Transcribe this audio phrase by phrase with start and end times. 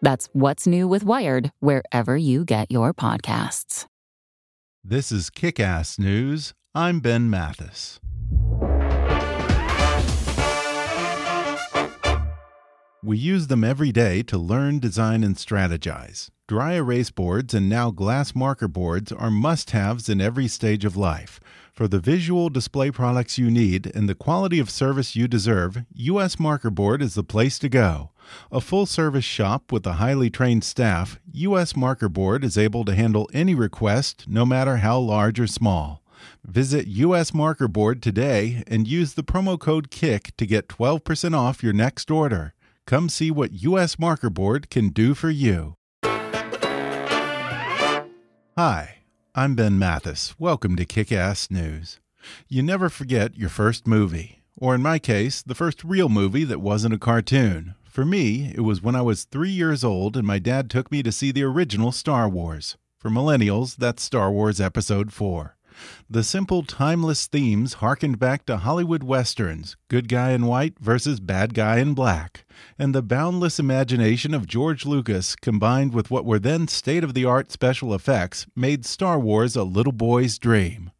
[0.00, 3.86] That's What's New with Wired wherever you get your podcasts.
[4.82, 6.54] This is Kick Ass News.
[6.74, 8.00] I'm Ben Mathis.
[13.02, 16.28] We use them every day to learn, design, and strategize.
[16.46, 20.96] Dry erase boards and now glass marker boards are must haves in every stage of
[20.96, 21.40] life.
[21.72, 26.38] For the visual display products you need and the quality of service you deserve, US
[26.38, 28.10] Marker Board is the place to go.
[28.52, 32.94] A full service shop with a highly trained staff, US Marker Board is able to
[32.94, 36.02] handle any request, no matter how large or small.
[36.44, 41.62] Visit US Marker Board today and use the promo code KICK to get 12% off
[41.62, 42.54] your next order.
[42.86, 45.74] Come see what US Marker Board can do for you.
[48.56, 48.96] Hi,
[49.34, 50.34] I'm Ben Mathis.
[50.38, 52.00] Welcome to Kick Ass News.
[52.48, 56.60] You never forget your first movie, or in my case, the first real movie that
[56.60, 57.74] wasn't a cartoon.
[57.90, 61.02] For me, it was when I was three years old and my dad took me
[61.02, 62.76] to see the original Star Wars.
[62.96, 65.56] For millennials, that's Star Wars Episode 4.
[66.08, 71.52] The simple, timeless themes harkened back to Hollywood westerns good guy in white versus bad
[71.52, 72.44] guy in black,
[72.78, 77.24] and the boundless imagination of George Lucas combined with what were then state of the
[77.24, 80.92] art special effects made Star Wars a little boy's dream.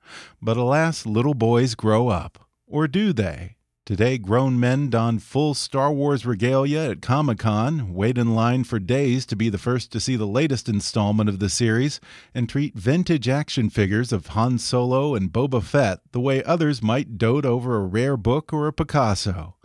[0.43, 2.48] But alas, little boys grow up.
[2.66, 3.59] Or do they?
[3.90, 8.78] Today, grown men don full Star Wars regalia at Comic Con, wait in line for
[8.78, 11.98] days to be the first to see the latest installment of the series,
[12.32, 17.18] and treat vintage action figures of Han Solo and Boba Fett the way others might
[17.18, 19.56] dote over a rare book or a Picasso.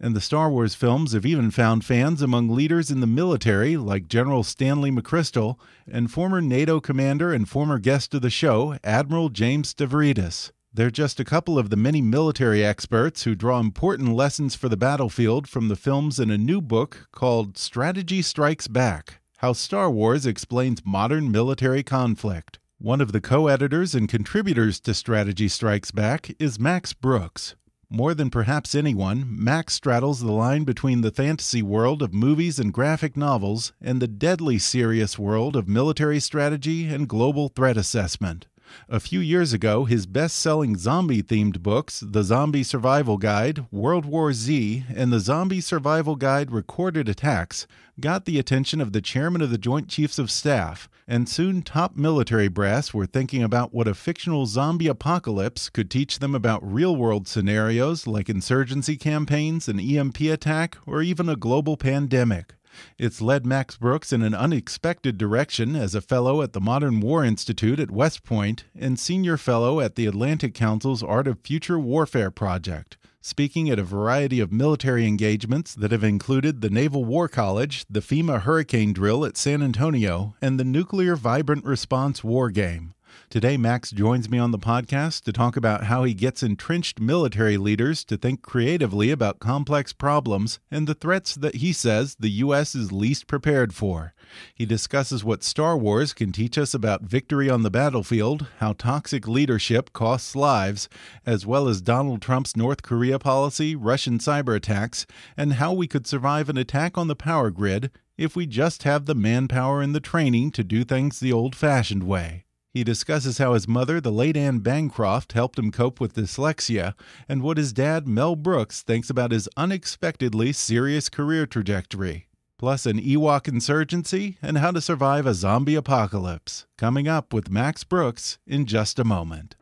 [0.00, 4.08] And the Star Wars films have even found fans among leaders in the military like
[4.08, 9.74] General Stanley McChrystal and former NATO commander and former guest of the show, Admiral James
[9.74, 10.52] Stavridis.
[10.76, 14.76] They're just a couple of the many military experts who draw important lessons for the
[14.76, 20.26] battlefield from the films in a new book called Strategy Strikes Back How Star Wars
[20.26, 22.58] Explains Modern Military Conflict.
[22.78, 27.54] One of the co editors and contributors to Strategy Strikes Back is Max Brooks.
[27.88, 32.72] More than perhaps anyone, Max straddles the line between the fantasy world of movies and
[32.72, 38.48] graphic novels and the deadly serious world of military strategy and global threat assessment.
[38.88, 44.04] A few years ago, his best selling zombie themed books, The Zombie Survival Guide, World
[44.04, 47.66] War Z, and The Zombie Survival Guide Recorded Attacks,
[48.00, 51.96] got the attention of the chairman of the Joint Chiefs of Staff, and soon top
[51.96, 56.96] military brass were thinking about what a fictional zombie apocalypse could teach them about real
[56.96, 62.54] world scenarios like insurgency campaigns, an EMP attack, or even a global pandemic.
[62.98, 67.24] It's led Max Brooks in an unexpected direction as a fellow at the Modern War
[67.24, 72.30] Institute at West Point and senior fellow at the Atlantic Council's Art of Future Warfare
[72.30, 77.84] project, speaking at a variety of military engagements that have included the Naval War College,
[77.90, 82.93] the FEMA hurricane drill at San Antonio, and the Nuclear Vibrant Response War Game.
[83.34, 87.56] Today, Max joins me on the podcast to talk about how he gets entrenched military
[87.56, 92.76] leaders to think creatively about complex problems and the threats that he says the U.S.
[92.76, 94.14] is least prepared for.
[94.54, 99.26] He discusses what Star Wars can teach us about victory on the battlefield, how toxic
[99.26, 100.88] leadership costs lives,
[101.26, 105.06] as well as Donald Trump's North Korea policy, Russian cyber attacks,
[105.36, 109.06] and how we could survive an attack on the power grid if we just have
[109.06, 112.43] the manpower and the training to do things the old fashioned way.
[112.74, 116.94] He discusses how his mother, the late Anne Bancroft, helped him cope with dyslexia,
[117.28, 122.26] and what his dad, Mel Brooks, thinks about his unexpectedly serious career trajectory.
[122.58, 126.66] Plus, an Ewok insurgency and how to survive a zombie apocalypse.
[126.76, 129.54] Coming up with Max Brooks in just a moment.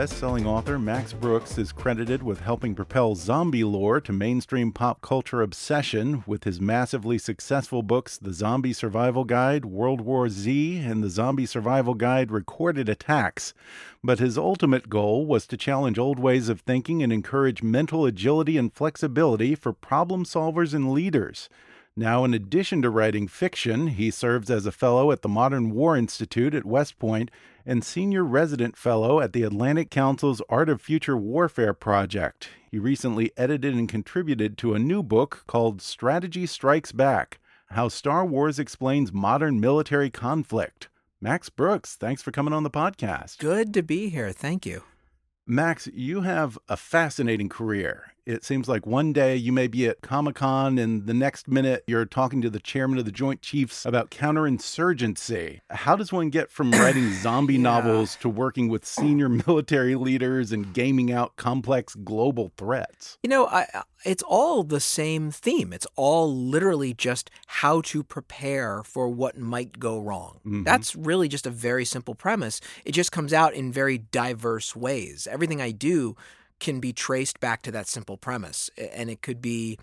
[0.00, 5.42] Best-selling author Max Brooks is credited with helping propel zombie lore to mainstream pop culture
[5.42, 11.10] obsession with his massively successful books The Zombie Survival Guide, World War Z, and The
[11.10, 13.52] Zombie Survival Guide Recorded Attacks.
[14.02, 18.56] But his ultimate goal was to challenge old ways of thinking and encourage mental agility
[18.56, 21.50] and flexibility for problem solvers and leaders.
[21.94, 25.94] Now, in addition to writing fiction, he serves as a fellow at the Modern War
[25.94, 27.30] Institute at West Point
[27.64, 32.48] and senior resident fellow at the Atlantic Council's Art of Future Warfare project.
[32.70, 37.40] He recently edited and contributed to a new book called Strategy Strikes Back
[37.70, 40.88] How Star Wars Explains Modern Military Conflict.
[41.20, 43.38] Max Brooks, thanks for coming on the podcast.
[43.38, 44.32] Good to be here.
[44.32, 44.84] Thank you.
[45.46, 48.12] Max, you have a fascinating career.
[48.26, 51.84] It seems like one day you may be at Comic Con, and the next minute
[51.86, 55.60] you're talking to the chairman of the Joint Chiefs about counterinsurgency.
[55.70, 57.60] How does one get from writing zombie yeah.
[57.60, 63.18] novels to working with senior military leaders and gaming out complex global threats?
[63.22, 63.66] You know, I,
[64.04, 65.72] it's all the same theme.
[65.72, 70.40] It's all literally just how to prepare for what might go wrong.
[70.44, 70.64] Mm -hmm.
[70.64, 72.60] That's really just a very simple premise.
[72.84, 75.26] It just comes out in very diverse ways.
[75.26, 76.16] Everything I do
[76.60, 78.70] can be traced back to that simple premise.
[78.76, 79.78] And it could be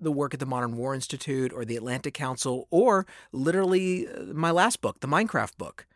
[0.00, 4.50] the work at the Modern War Institute or the Atlantic Council, or literally uh, my
[4.50, 5.86] last book, the Minecraft book,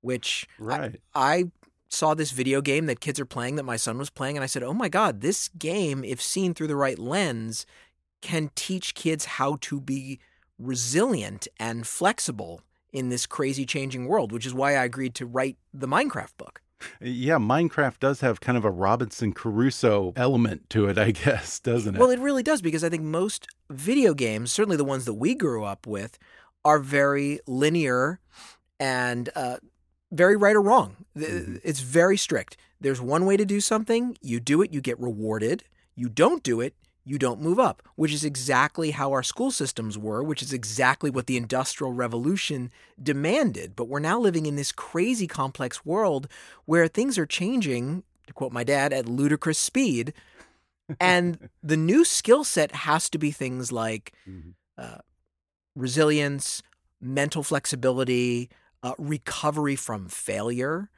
[0.00, 1.00] which right.
[1.14, 1.44] I, I
[1.88, 4.46] saw this video game that kids are playing that my son was playing, and I
[4.46, 7.66] said, Oh my God, this game, if seen through the right lens,
[8.20, 10.18] can teach kids how to be
[10.58, 12.62] resilient and flexible
[12.92, 16.62] in this crazy changing world, which is why I agreed to write the Minecraft book.
[17.00, 21.96] Yeah, Minecraft does have kind of a Robinson Crusoe element to it, I guess, doesn't
[21.96, 21.98] it?
[21.98, 25.34] Well, it really does because I think most video games, certainly the ones that we
[25.34, 26.18] grew up with,
[26.64, 28.20] are very linear
[28.80, 29.56] and uh,
[30.12, 30.96] very right or wrong.
[31.16, 31.56] Mm-hmm.
[31.62, 32.56] It's very strict.
[32.80, 35.64] There's one way to do something, you do it, you get rewarded.
[35.96, 36.74] You don't do it,
[37.08, 41.08] you don't move up, which is exactly how our school systems were, which is exactly
[41.08, 42.70] what the Industrial Revolution
[43.02, 43.74] demanded.
[43.74, 46.28] But we're now living in this crazy complex world
[46.66, 50.12] where things are changing, to quote my dad, at ludicrous speed.
[51.00, 54.50] and the new skill set has to be things like mm-hmm.
[54.76, 54.98] uh,
[55.74, 56.62] resilience,
[57.00, 58.50] mental flexibility,
[58.82, 60.90] uh, recovery from failure.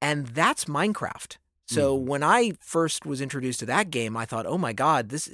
[0.00, 1.38] And that's Minecraft.
[1.66, 2.02] So mm.
[2.02, 5.28] when I first was introduced to that game, I thought, "Oh my god, this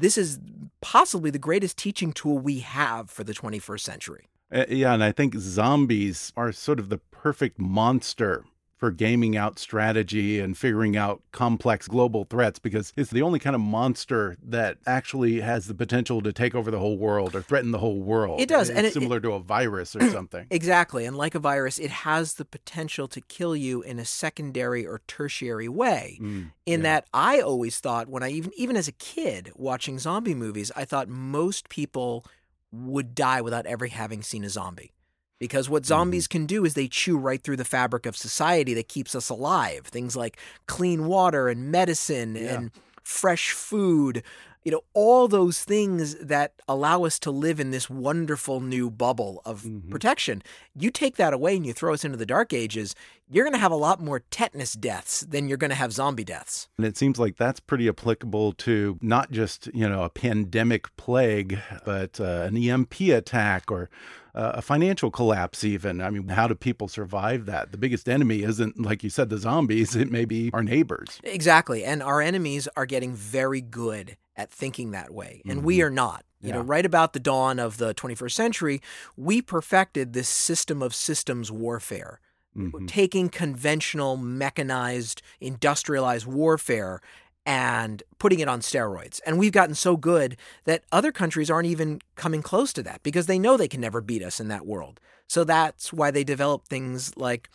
[0.00, 0.38] this is
[0.80, 4.28] possibly the greatest teaching tool we have for the 21st century.
[4.52, 8.44] Uh, yeah, and I think zombies are sort of the perfect monster
[8.76, 13.56] for gaming out strategy and figuring out complex global threats because it's the only kind
[13.56, 17.70] of monster that actually has the potential to take over the whole world or threaten
[17.70, 18.40] the whole world.
[18.40, 20.46] It does, it's and similar it, to a virus or something.
[20.50, 24.86] Exactly, and like a virus, it has the potential to kill you in a secondary
[24.86, 26.18] or tertiary way.
[26.20, 26.82] Mm, in yeah.
[26.82, 30.84] that, I always thought when I even even as a kid watching zombie movies, I
[30.84, 32.26] thought most people
[32.70, 34.92] would die without ever having seen a zombie.
[35.38, 36.38] Because what zombies mm-hmm.
[36.38, 39.86] can do is they chew right through the fabric of society that keeps us alive.
[39.86, 42.54] Things like clean water and medicine yeah.
[42.54, 42.70] and
[43.02, 44.22] fresh food,
[44.66, 49.40] you know, all those things that allow us to live in this wonderful new bubble
[49.44, 49.90] of mm-hmm.
[49.90, 50.42] protection.
[50.74, 52.96] You take that away and you throw us into the dark ages,
[53.30, 56.24] you're going to have a lot more tetanus deaths than you're going to have zombie
[56.24, 56.66] deaths.
[56.78, 61.60] And it seems like that's pretty applicable to not just, you know, a pandemic plague,
[61.84, 63.88] but uh, an EMP attack or
[64.34, 66.00] uh, a financial collapse, even.
[66.00, 67.70] I mean, how do people survive that?
[67.70, 71.20] The biggest enemy isn't, like you said, the zombies, it may be our neighbors.
[71.22, 71.84] Exactly.
[71.84, 75.66] And our enemies are getting very good at thinking that way, and mm-hmm.
[75.66, 76.24] we are not.
[76.40, 76.56] You yeah.
[76.56, 78.82] know, right about the dawn of the 21st century,
[79.16, 82.20] we perfected this system of systems warfare.
[82.56, 82.86] Mm-hmm.
[82.86, 87.00] Taking conventional, mechanized, industrialized warfare
[87.46, 89.20] and putting it on steroids.
[89.24, 93.26] And we've gotten so good that other countries aren't even coming close to that because
[93.26, 95.00] they know they can never beat us in that world.
[95.28, 97.48] So that's why they develop things like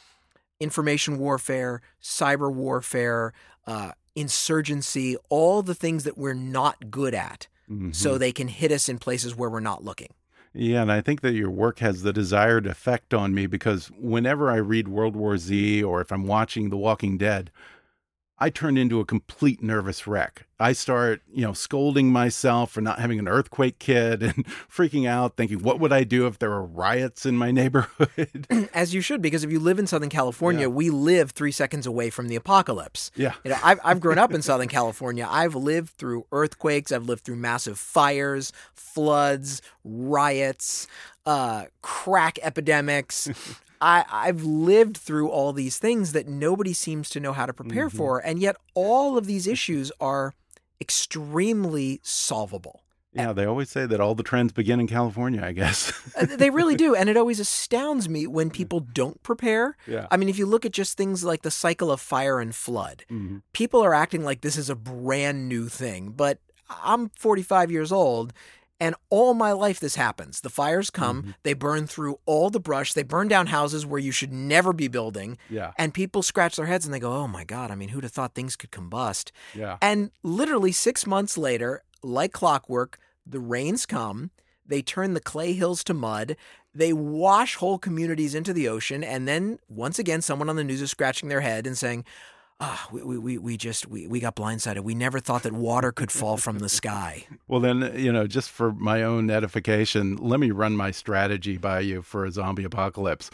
[0.61, 3.33] information warfare, cyber warfare,
[3.67, 7.47] uh, insurgency, all the things that we're not good at.
[7.69, 7.91] Mm-hmm.
[7.91, 10.09] So they can hit us in places where we're not looking.
[10.53, 14.51] Yeah, and I think that your work has the desired effect on me because whenever
[14.51, 17.51] I read World War Z or if I'm watching The Walking Dead,
[18.41, 20.47] I turn into a complete nervous wreck.
[20.59, 25.37] I start, you know, scolding myself for not having an earthquake kit and freaking out,
[25.37, 28.47] thinking, what would I do if there were riots in my neighborhood?
[28.73, 30.67] As you should, because if you live in Southern California, yeah.
[30.67, 33.11] we live three seconds away from the apocalypse.
[33.15, 33.35] Yeah.
[33.43, 35.27] You know, I've, I've grown up in Southern California.
[35.29, 40.87] I've lived through earthquakes, I've lived through massive fires, floods, riots,
[41.27, 43.29] uh, crack epidemics.
[43.81, 47.89] I, I've lived through all these things that nobody seems to know how to prepare
[47.89, 47.97] Mhm.
[47.97, 50.33] for, and yet all of these issues are
[50.79, 52.81] extremely solvable.
[53.13, 55.91] Yeah, they always say that all the trends begin in California, I guess.
[56.15, 59.75] Uh, they really do, and it always astounds me when people don't prepare.
[59.87, 60.07] yeah.
[60.11, 63.03] I mean, if you look at just things like the cycle of fire and flood,
[63.11, 63.41] Mhm.
[63.51, 68.31] people are acting like this is a brand new thing, but I'm 45 years old
[68.81, 70.41] and all my life this happens.
[70.41, 71.35] The fires come, Mhm.
[71.43, 74.89] they burn through all the brush, they burn down houses where you should never be
[74.89, 75.71] building, Yeah.
[75.77, 78.11] and people scratch their heads and they go, "Oh my god, I mean, who'd have
[78.11, 79.77] thought things could combust?" Yeah.
[79.81, 84.31] And literally 6 months later, like clockwork, the rains come,
[84.65, 86.35] they turn the clay hills to mud,
[86.73, 90.81] they wash whole communities into the ocean, and then once again someone on the news
[90.81, 92.03] is scratching their head and saying,
[92.63, 94.81] Ah, we, we, we, we just we, we got blindsided.
[94.81, 97.25] We never thought that water could fall from the sky.
[97.47, 101.81] Well, then, you know, just for my own edification, let me run my strategy by
[101.81, 103.29] you for a zombie apocalypse.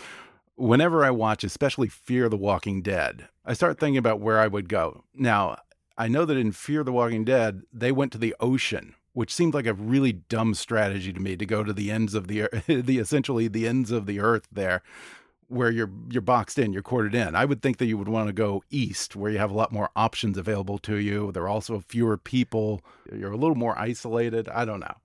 [0.55, 4.69] Whenever I watch, especially Fear the Walking Dead, I start thinking about where I would
[4.69, 5.03] go.
[5.13, 5.57] Now,
[6.00, 9.53] I know that in Fear the Walking Dead, they went to the ocean, which seemed
[9.53, 12.98] like a really dumb strategy to me to go to the ends of the the
[12.98, 14.81] essentially the ends of the earth there
[15.47, 17.35] where you're you're boxed in, you're quartered in.
[17.35, 19.71] I would think that you would want to go east where you have a lot
[19.71, 21.31] more options available to you.
[21.31, 22.81] There are also fewer people.
[23.11, 24.49] You're a little more isolated.
[24.49, 24.95] I don't know.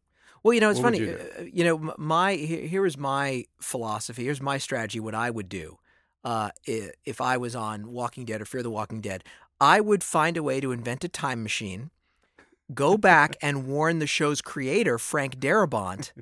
[0.42, 0.98] Well, you know, it's What funny.
[0.98, 4.24] you uh, You know, my here here is my philosophy.
[4.24, 4.98] Here's my strategy.
[5.00, 5.78] What I would do
[6.24, 9.24] uh, if I was on Walking Dead or Fear the Walking Dead,
[9.60, 11.90] I would find a way to invent a time machine,
[12.74, 16.12] go back and warn the show's creator, Frank Darabont,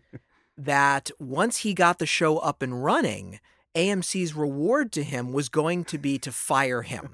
[0.57, 3.41] that once he got the show up and running.
[3.75, 7.11] AMC's reward to him was going to be to fire him.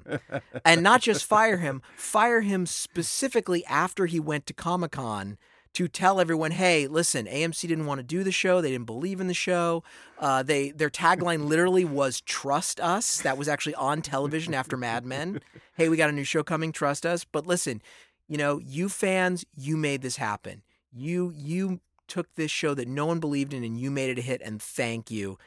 [0.65, 5.37] and not just fire him, fire him specifically after he went to Comic Con
[5.73, 8.61] to tell everyone, "Hey, listen, AMC didn't want to do the show.
[8.61, 9.83] They didn't believe in the show.
[10.17, 15.05] Uh, they their tagline literally was "Trust us." That was actually on television after Mad
[15.05, 15.39] Men.
[15.75, 16.71] Hey, we got a new show coming.
[16.71, 17.23] Trust us.
[17.23, 17.83] But listen,
[18.27, 20.63] you know, you fans, you made this happen.
[20.91, 24.23] You you took this show that no one believed in, and you made it a
[24.23, 24.41] hit.
[24.43, 25.37] And thank you.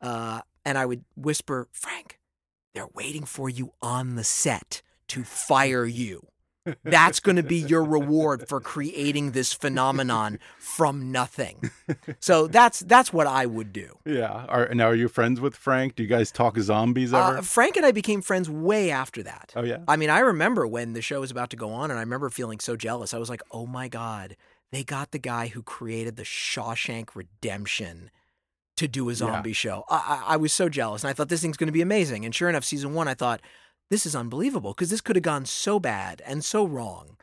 [0.00, 2.18] Uh, and I would whisper, Frank,
[2.74, 6.26] they're waiting for you on the set to fire you.
[6.84, 11.70] That's going to be your reward for creating this phenomenon from nothing.
[12.20, 13.98] So that's that's what I would do.
[14.04, 14.44] Yeah.
[14.46, 15.96] Are now are you friends with Frank?
[15.96, 17.38] Do you guys talk zombies ever?
[17.38, 19.52] Uh, Frank and I became friends way after that.
[19.56, 19.78] oh yeah.
[19.88, 22.28] I mean, I remember when the show was about to go on, and I remember
[22.28, 23.14] feeling so jealous.
[23.14, 24.36] I was like, "Oh my god,
[24.70, 28.10] they got the guy who created the Shawshank Redemption
[28.80, 29.96] to do a zombie show." I,
[30.28, 32.24] I, I was so jealous, and I thought this thing's going to be amazing.
[32.24, 33.40] And sure enough, season one, I thought
[33.88, 37.16] this is unbelievable because this could have gone so bad and so wrong,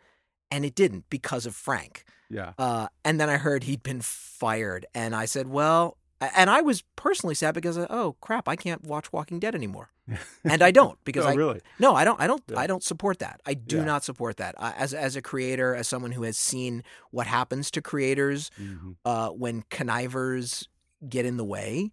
[0.49, 2.03] and it didn't because of Frank.
[2.29, 2.53] Yeah.
[2.57, 6.83] Uh, and then I heard he'd been fired, and I said, "Well," and I was
[6.95, 9.91] personally sad because, oh crap, I can't watch Walking Dead anymore,
[10.43, 11.61] and I don't because oh I really?
[11.79, 12.19] no, I don't.
[12.19, 12.43] I don't.
[12.49, 12.59] Yeah.
[12.59, 13.39] I don't support that.
[13.45, 13.83] I do Yeah.
[13.85, 14.55] not support that.
[14.57, 18.97] I, as as a creator, as someone who has seen what happens to creators Mhm.
[19.05, 20.67] uh, when connivers
[21.07, 21.91] get in the way,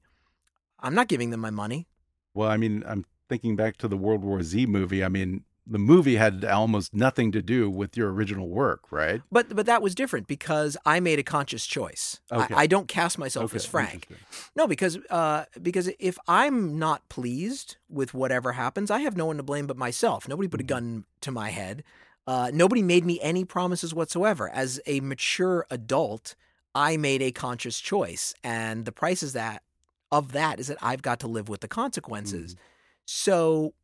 [0.80, 1.86] I'm not giving them my money.
[2.34, 5.04] Well, I mean, I'm thinking back to the World War Z movie.
[5.04, 9.22] I mean, the movie had almost nothing to do with your original work, right?
[9.32, 12.20] But but that was different because I made a conscious choice.
[12.30, 12.54] Okay.
[12.54, 14.08] I, I don't cast myself as Frank.
[14.54, 19.36] No, because uh, because if I'm not pleased with whatever happens, I have no one
[19.38, 20.28] to blame but myself.
[20.28, 21.82] Nobody put a gun to my head.
[22.26, 24.48] Uh, nobody made me any promises whatsoever.
[24.48, 26.34] As a mature adult,
[26.74, 29.62] I made a conscious choice, and the price is that
[30.10, 32.56] of that is that I've got to live with the consequences.
[33.04, 33.74] So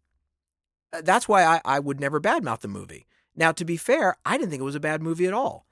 [0.93, 3.07] uh, that's why I, I would never badmouth the movie.
[3.35, 5.67] Now, to be fair, I didn't think it was a bad movie at all.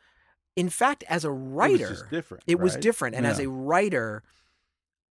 [0.57, 2.45] In fact, as a writer, it was different.
[2.47, 3.15] it was different.
[3.15, 4.25] And as a writer,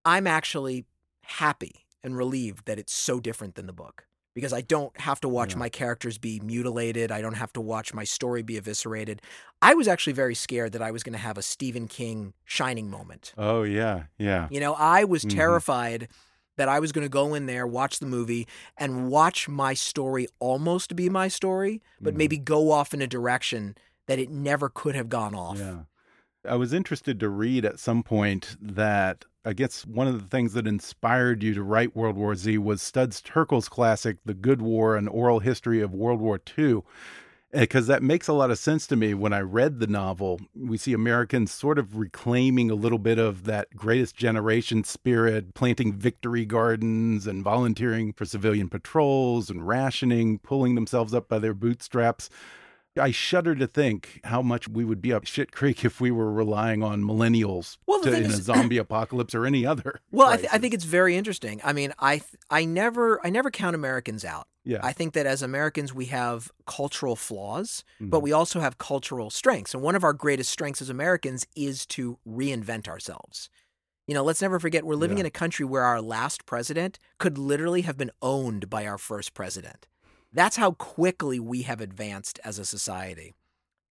[0.03, 0.85] I'm actually
[1.21, 4.05] happy and relieved that it's so different than the book
[4.37, 5.57] because I don't have to watch Yeah.
[5.57, 7.11] my characters be mutilated.
[7.11, 9.19] I don't have to watch my story be eviscerated.
[9.63, 12.87] I was actually very scared that I was going to have a Stephen King shining
[12.87, 13.33] moment.
[13.35, 14.47] Oh yeah, yeah.
[14.51, 15.33] You know, I was Mhm.
[15.33, 16.07] terrified
[16.55, 20.27] that I was going to go in there, watch the movie, and watch my story
[20.37, 22.17] almost be my story, but Mhm.
[22.17, 23.75] maybe go off in a direction
[24.05, 25.57] that it never could have gone off.
[25.57, 25.79] Yeah.
[26.47, 30.51] I was interested to read at some point that I guess one of the things
[30.53, 34.97] that inspired you to write World War Z was Studs Terkel's classic, The Good War
[34.97, 36.81] An Oral History of World War II.
[37.53, 40.41] Because eh, that makes a lot of sense to me when I read the novel.
[40.53, 45.93] We see Americans sort of reclaiming a little bit of that greatest generation spirit, planting
[45.93, 52.29] victory gardens and volunteering for civilian patrols and rationing, pulling themselves up by their bootstraps
[52.97, 56.31] I shudder to think how much we would be up shit creek if we were
[56.31, 59.99] relying on millennials Well, to, in a zombie apocalypse or any other.
[60.11, 61.61] Well, I, th- I think it's very interesting.
[61.63, 64.47] I mean, I th- I never I never count Americans out.
[64.63, 68.09] yeah, I think that as Americans we have cultural flaws, Mhm.
[68.09, 69.73] but we also have cultural strengths.
[69.73, 73.49] And one of our greatest strengths as Americans is to reinvent ourselves.
[74.07, 75.21] You know, let's never forget we're living Yeah.
[75.23, 79.33] in a country where our last president could literally have been owned by our first
[79.33, 79.85] president.
[80.31, 83.33] That's how quickly we have advanced as a society.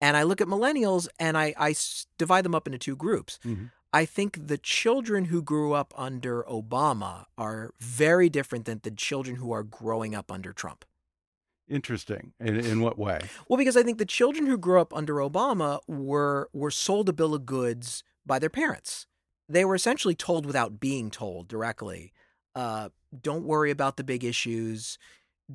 [0.01, 1.75] And I look at millennials and I, I
[2.19, 3.39] divide them up into two groups.
[3.45, 3.71] Mhm.
[3.93, 9.37] I think the children who grew up under Obama are very different than the children
[9.37, 10.85] who are growing up under Trump.
[11.69, 12.33] interesting.
[12.39, 13.21] In, in what way?
[13.49, 17.13] Well, because I think the children who grew up under Obama were were sold a
[17.13, 19.07] bill of goods by their parents.
[19.49, 22.13] They were essentially told without being told directly,
[22.55, 22.91] uh,
[23.21, 24.97] "Don't worry about the big issues.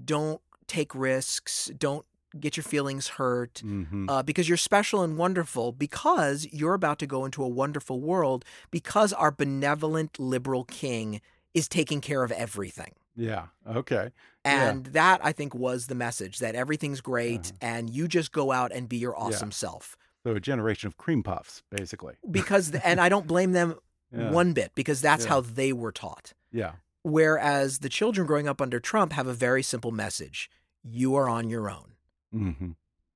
[0.04, 0.42] Don't
[0.78, 1.54] take risks.
[1.88, 2.06] Don't
[2.40, 7.08] get your feelings hurt." hmm uh, because you're special and wonderful because you're about to
[7.16, 8.42] go into a wonderful world
[8.78, 11.22] because our benevolent liberal king
[11.54, 12.94] is taking care of everything.
[13.16, 13.46] yeah.
[13.82, 14.06] Okay.
[14.46, 14.70] Yeah.
[14.70, 17.70] And that I think was the message that everything's great Uh-huh.
[17.72, 19.86] and you just go out and be your awesome self.
[20.24, 22.16] So a generation of cream puffs, basically.
[22.40, 23.70] Because and I don't blame them
[24.12, 24.32] Yeah.
[24.42, 25.30] one bit because that's Yeah.
[25.34, 26.28] how they were taught.
[26.62, 26.74] Yeah.
[27.04, 30.50] Whereas the children growing up under Trump have a very simple message.
[30.84, 31.94] You are on your own.
[32.32, 32.72] hmm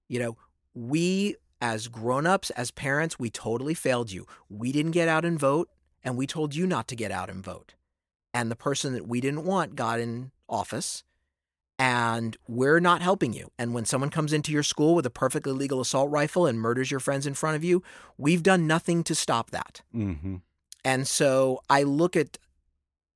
[0.08, 0.38] You know,
[0.74, 4.28] we as grown-ups, as parents, we totally failed you.
[4.50, 5.70] We didn't get out and vote,
[6.04, 7.74] and we told you not to get out and vote.
[8.34, 11.04] And the person that we didn't want got in office,
[11.80, 13.50] and we're not helping you.
[13.58, 16.92] And when someone comes into your school with a perfectly legal assault rifle and murders
[16.92, 17.82] your friends in front of you,
[18.18, 19.82] we've done nothing to stop that.
[19.92, 20.38] hmm
[20.84, 22.38] And so I look at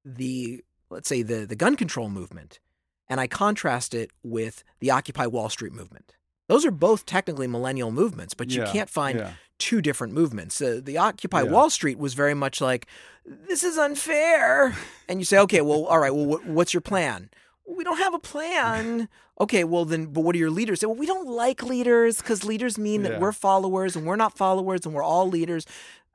[0.06, 2.60] the let's say the the gun control movement
[3.09, 6.13] and I contrast it with the Occupy Wall Street movement.
[6.47, 9.31] Those are both technically millennial movements, but you Yeah, can't find yeah.
[9.59, 10.59] two different movements.
[10.61, 11.51] Uh, the Occupy Yeah.
[11.51, 12.87] Wall Street was very much like
[13.25, 14.75] this is unfair.
[15.07, 17.29] And you say, "Okay, well, all right, well wh- what's your plan?"
[17.67, 19.09] We don't have a plan.
[19.39, 20.79] Okay, well then, but what are your leaders?
[20.79, 23.19] Say, well, we don't like leaders because leaders mean that Yeah.
[23.19, 25.65] we're followers and we're not followers and we're all leaders.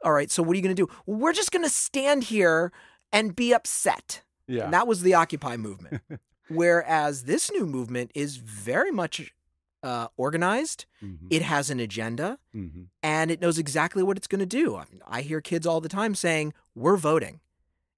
[0.04, 0.92] All right, so what are you going to do?
[1.06, 2.72] Well, we're just going to stand here
[3.12, 4.22] and be upset.
[4.48, 4.64] Yeah.
[4.64, 6.02] And that was the Occupy movement.
[6.48, 9.32] Whereas this new movement is very much
[9.82, 10.86] uh, organized.
[11.00, 14.76] hmm It has an agenda hmm and it knows exactly what it's going to do.
[14.76, 17.40] I, mean, I hear kids all the time saying, We're voting.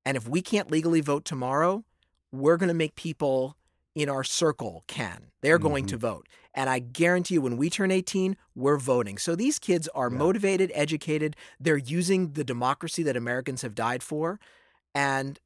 [0.05, 1.85] And if we can't legally vote tomorrow,
[2.33, 3.57] we're going to make people
[3.95, 5.31] in our circle can.
[5.43, 5.89] They're going Mhm.
[5.91, 6.29] to vote.
[6.55, 9.17] And I guarantee you, when we turn 18, we're voting.
[9.19, 10.19] So these kids are Yeah.
[10.19, 11.37] motivated, educated.
[11.61, 14.39] They're using the democracy that Americans have died for.
[14.95, 15.39] And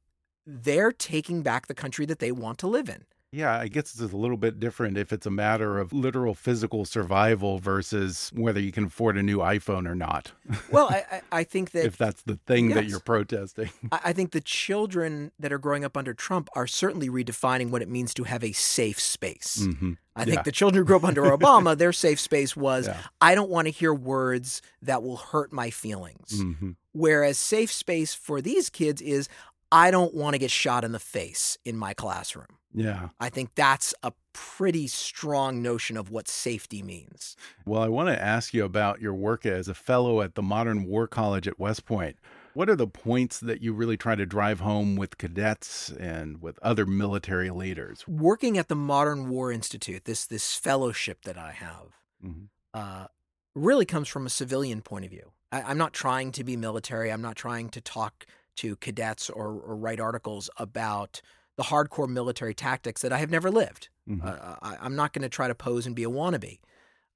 [0.63, 3.05] they're taking back the country that they want to live in.
[3.33, 6.83] Yeah, I guess it's a little bit different if it's a matter of literal physical
[6.83, 10.33] survival versus whether you can afford a new iPhone or not.
[10.69, 13.69] Well, I, I, I think that if that's the thing that you're protesting.
[13.91, 17.81] I I think the children that are growing up under Trump are certainly redefining what
[17.81, 19.63] it means to have a safe space.
[19.65, 20.41] hmm I think Yeah.
[20.41, 22.97] the children who grew up under Obama, their safe space was Yeah.
[23.21, 26.41] I don't want to hear words that will hurt my feelings.
[26.41, 29.29] hmm Whereas safe space for these kids is
[29.71, 32.57] I don't want to get shot in the face in my classroom.
[32.73, 33.09] Yeah.
[33.19, 37.35] I think that's a pretty strong notion of what safety means.
[37.65, 40.85] Well, I want to ask you about your work as a fellow at the Modern
[40.85, 42.17] War College at West Point.
[42.53, 46.59] What are the points that you really try to drive home with cadets and with
[46.61, 48.05] other military leaders?
[48.07, 51.87] Working at the Modern War Institute, this this fellowship that I have,
[52.25, 52.47] Mhm.
[52.73, 53.07] uh,
[53.55, 55.31] really comes from a civilian point of view.
[55.51, 57.09] I, I'm not trying to be military.
[57.11, 58.25] I'm not trying to talk
[58.57, 61.21] to cadets or, or write articles about
[61.57, 63.89] the hardcore military tactics that I have never lived.
[64.09, 64.23] Mhm.
[64.23, 66.59] Uh, I, I'm not going to try to pose and be a wannabe.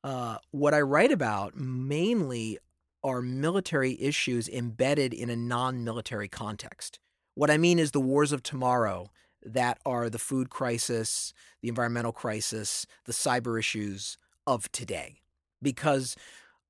[0.04, 2.60] Uh, what I write about mainly
[3.04, 7.00] are military issues embedded in a non military context.
[7.34, 9.12] What I mean is the wars of tomorrow
[9.44, 14.18] that are the food crisis, the environmental crisis, the cyber issues
[14.48, 15.22] of today.
[15.62, 16.16] Because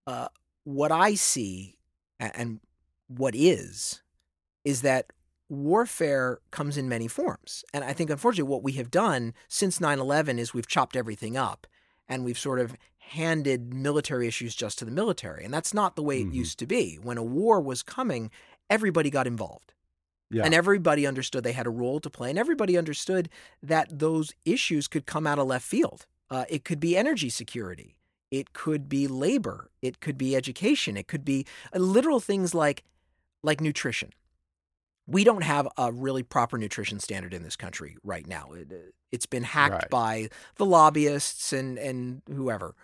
[0.08, 0.28] uh,
[0.64, 1.78] what I see
[2.20, 2.60] and
[3.08, 4.02] what is,
[4.66, 5.14] is that
[5.48, 7.64] warfare comes in many forms.
[7.74, 11.38] And I think, unfortunately, what we have done since 9 11 is we've chopped everything
[11.38, 11.68] up
[12.10, 15.46] and we've sort of handed military issues just to the military.
[15.46, 16.34] And that's not the way it Mhm.
[16.34, 16.96] used to be.
[16.96, 18.32] When a war was coming,
[18.70, 19.74] everybody got involved.
[20.32, 20.44] Yeah.
[20.44, 23.30] And everybody understood they had a role to play, and everybody understood
[23.62, 26.08] that those issues could come out of left field.
[26.32, 27.96] Uh, it could be energy security,
[28.32, 32.84] it could be labor, it could be education, it could be uh, literal things like
[33.44, 34.12] like nutrition.
[35.08, 38.52] We don't have a really proper nutrition standard in this country right now.
[38.54, 38.76] It, uh,
[39.12, 39.90] it's been hacked Right.
[39.90, 42.76] by the lobbyists and and whoever.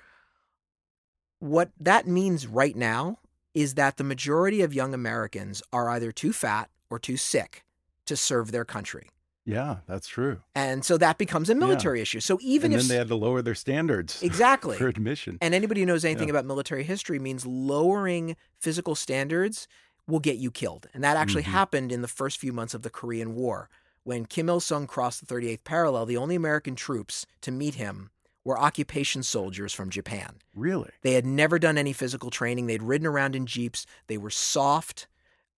[1.39, 3.17] what that means right now
[3.53, 7.63] is that the majority of young Americans are either too fat or too sick
[8.05, 9.09] to serve their country.
[9.43, 10.41] Yeah, that's true.
[10.53, 12.19] And so that becomes a military issue.
[12.19, 15.39] So even and if then they had to lower their standards exactly for admission.
[15.41, 16.33] and anybody who knows anything Yeah.
[16.35, 19.67] about military history means lowering physical standards
[20.11, 20.87] will get you killed.
[20.93, 21.53] And that actually Mhm.
[21.53, 23.69] happened in the first few months of the Korean War.
[24.03, 28.11] When Kim Il sung crossed the 38th parallel, the only American troops to meet him
[28.43, 30.39] were occupation soldiers from Japan.
[30.55, 30.89] Really?
[31.01, 32.65] They had never done any physical training.
[32.65, 33.85] They'd ridden around in jeeps.
[34.07, 35.07] They were soft.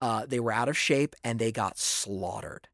[0.01, 2.67] Uh, they were out of shape, and they got slaughtered.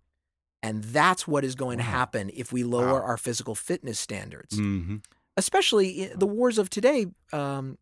[0.64, 3.06] And that's what is going to happen if we lower Wow.
[3.06, 4.98] our physical fitness standards, hmm
[5.38, 7.78] especially the wars of today, um,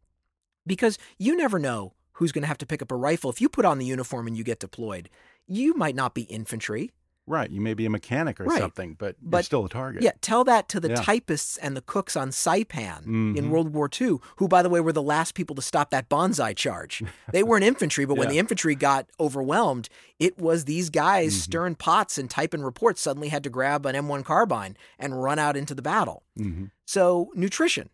[0.68, 3.30] because you never know who's going to have to pick up a rifle.
[3.30, 5.10] If you put on the uniform and you get deployed,
[5.48, 6.92] you might not be infantry.
[7.30, 7.50] Right.
[7.52, 8.58] You may be a mechanic or Right.
[8.60, 10.02] something, but, you're But- still a target.
[10.02, 10.96] Yeah, tell that to the Yeah.
[11.02, 13.50] typists and the cooks on Saipan in Mhm.
[13.50, 16.54] World War II, who, by the way, were the last people to stop that banzai
[16.54, 17.04] charge.
[17.34, 21.40] They weren't infantry, but when the infantry got overwhelmed, it was these guys Mhm.
[21.42, 25.58] stirring pots and typing reports suddenly had to grab an M1 carbine and run out
[25.58, 26.24] into the battle.
[26.38, 27.90] hmm So nutrition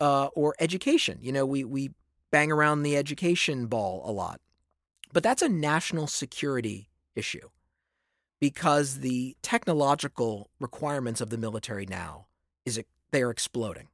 [0.00, 1.90] uh, or education, you know, we we
[2.32, 4.40] bang around the education ball a lot,
[5.12, 7.48] but that's a national security issue
[8.40, 12.26] because the technological requirements of the military now
[12.66, 13.86] is they are exploding.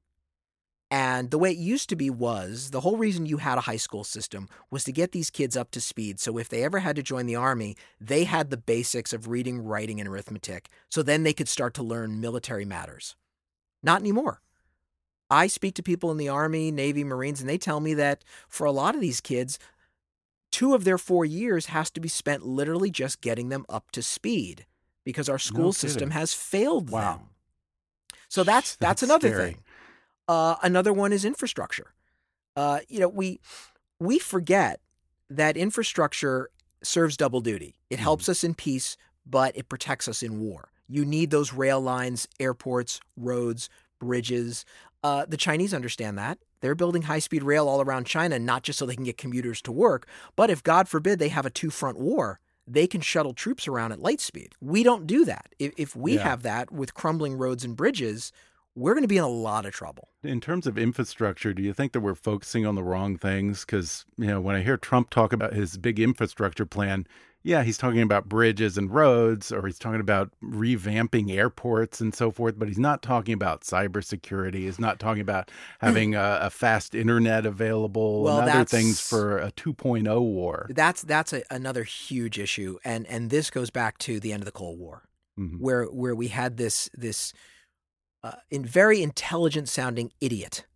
[0.91, 3.77] And the way it used to be was the whole reason you had a high
[3.77, 6.19] school system was to get these kids up to speed.
[6.19, 9.61] So if they ever had to join the army, they had the basics of reading,
[9.61, 10.71] writing, and arithmetic.
[10.89, 13.17] So then they could start to learn military matters.
[13.83, 14.41] Not anymore.
[15.31, 18.65] I speak to people in the Army, Navy, Marines, and they tell me that for
[18.65, 19.59] a lot of these kids,
[20.51, 24.03] two of their four years has to be spent literally just getting them up to
[24.03, 24.67] speed
[25.05, 27.15] because our school No system has failed Wow.
[27.17, 27.29] them.
[28.29, 29.53] So that's that's, That's another scary.
[29.53, 29.65] thing.
[30.27, 31.93] Uh, another one is infrastructure.
[32.57, 33.41] Uh, you know, we
[34.01, 34.81] we forget
[35.31, 36.51] that infrastructure
[36.83, 37.77] serves double duty.
[37.91, 38.03] It Mm-hmm.
[38.03, 40.71] helps us in peace, but it protects us in war.
[40.89, 43.69] You need those rail lines, airports, roads,
[44.01, 44.65] bridges.
[45.03, 46.39] Uh, the Chinese understand that.
[46.61, 49.63] They're building high speed rail all around China, not just so they can get commuters
[49.63, 53.33] to work, but if God forbid they have a two front war, they can shuttle
[53.33, 54.55] troops around at light speed.
[54.61, 55.55] We don't do that.
[55.59, 56.25] If, if we Yeah.
[56.25, 58.33] have that with crumbling roads and bridges,
[58.75, 60.09] we're going to be in a lot of trouble.
[60.23, 63.65] In terms of infrastructure, do you think that we're focusing on the wrong things?
[63.65, 67.07] Because, you know, when I hear Trump talk about his big infrastructure plan,
[67.49, 72.31] yeah, he's talking about bridges and roads, or he's talking about revamping airports and so
[72.31, 74.57] forth, but he's not talking about cybersecurity.
[74.57, 79.39] He's not talking about having a, a fast internet available Well, and other things for
[79.39, 80.67] a 2.0 war.
[80.69, 84.47] That's that's a, another huge issue, and and this goes back to the end of
[84.47, 85.09] the Cold War,
[85.41, 85.59] Mhm.
[85.59, 87.33] where where we had this this
[88.23, 90.67] uh, in very intelligent sounding idiot,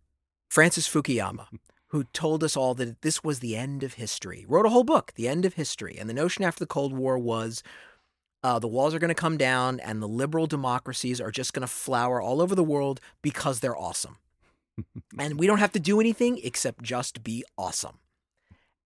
[0.49, 1.45] Francis Fukuyama,
[1.93, 4.45] who told us all that this was the end of history.
[4.47, 7.19] Wrote a whole book, The End of History, and the notion after the Cold War
[7.19, 7.61] was.
[8.43, 11.61] Uh, the walls are going to come down, and the liberal democracies are just going
[11.61, 14.17] to flower all over the world because they're awesome.
[15.19, 17.99] and we don't have to do anything except just be awesome.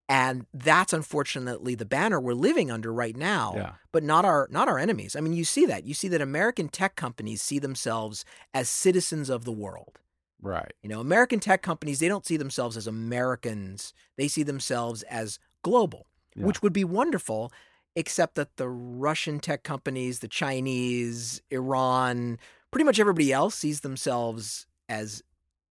[0.10, 3.72] And that's unfortunately the banner we're living under right now Yeah.
[3.92, 5.16] but not our not our enemies.
[5.16, 5.86] I mean, you see that.
[5.86, 9.98] You see that American tech companies see themselves as citizens of the world.
[10.42, 10.74] Right.
[10.84, 13.94] You know, American tech companies, they don't see themselves as Americans.
[14.18, 16.46] They see themselves as global, Yeah.
[16.46, 17.52] which would be wonderful,
[17.96, 22.38] except that the Russian tech companies, the Chinese, Iran,
[22.72, 25.24] pretty much everybody else sees themselves as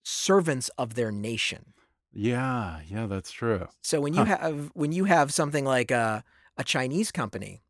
[0.04, 1.74] servants of their nation.
[2.12, 2.82] Yeah.
[2.88, 3.68] Yeah, that's true.
[3.82, 4.38] So when you Huh.
[4.38, 6.24] have when you have something like a
[6.58, 7.62] a Chinese company,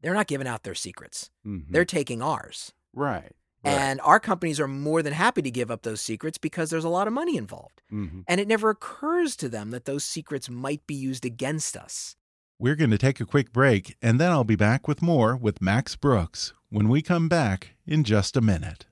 [0.00, 1.30] they're not giving out their secrets.
[1.46, 1.66] Mhm.
[1.70, 2.72] They're taking ours.
[2.92, 3.32] right.
[3.64, 3.72] Right.
[3.72, 6.88] And our companies are more than happy to give up those secrets because there's a
[6.88, 7.82] lot of money involved.
[7.92, 8.24] Mhm.
[8.26, 12.16] And it never occurs to them that those secrets might be used against us.
[12.58, 15.62] We're going to take a quick break, and then I'll be back with more with
[15.62, 18.86] Max Brooks when we come back in just a minute.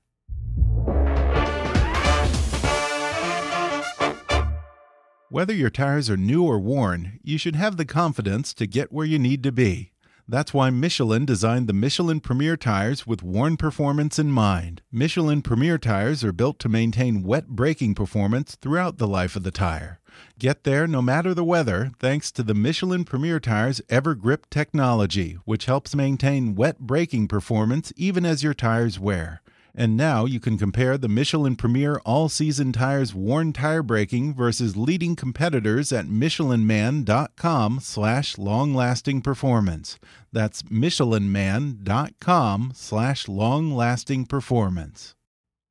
[5.31, 9.05] Whether your tires are new or worn, you should have the confidence to get where
[9.05, 9.93] you need to be.
[10.31, 14.83] That's why Michelin designed the Michelin Premier tires with worn performance in mind.
[14.93, 19.51] Michelin Premier tires are built to maintain wet braking performance throughout the life of the
[19.51, 20.01] tire.
[20.39, 25.65] Get there no matter the weather thanks to the Michelin Premier Tire's EverGrip technology, which
[25.65, 29.41] helps maintain wet braking performance even as your tires wear.
[29.75, 34.77] And now you can compare the Michelin Premier All Season Tires worn tire braking versus
[34.77, 39.99] leading competitors at michelinman.com slash long-lasting performance.
[40.33, 45.15] That's michelinman.com slash long-lasting performance.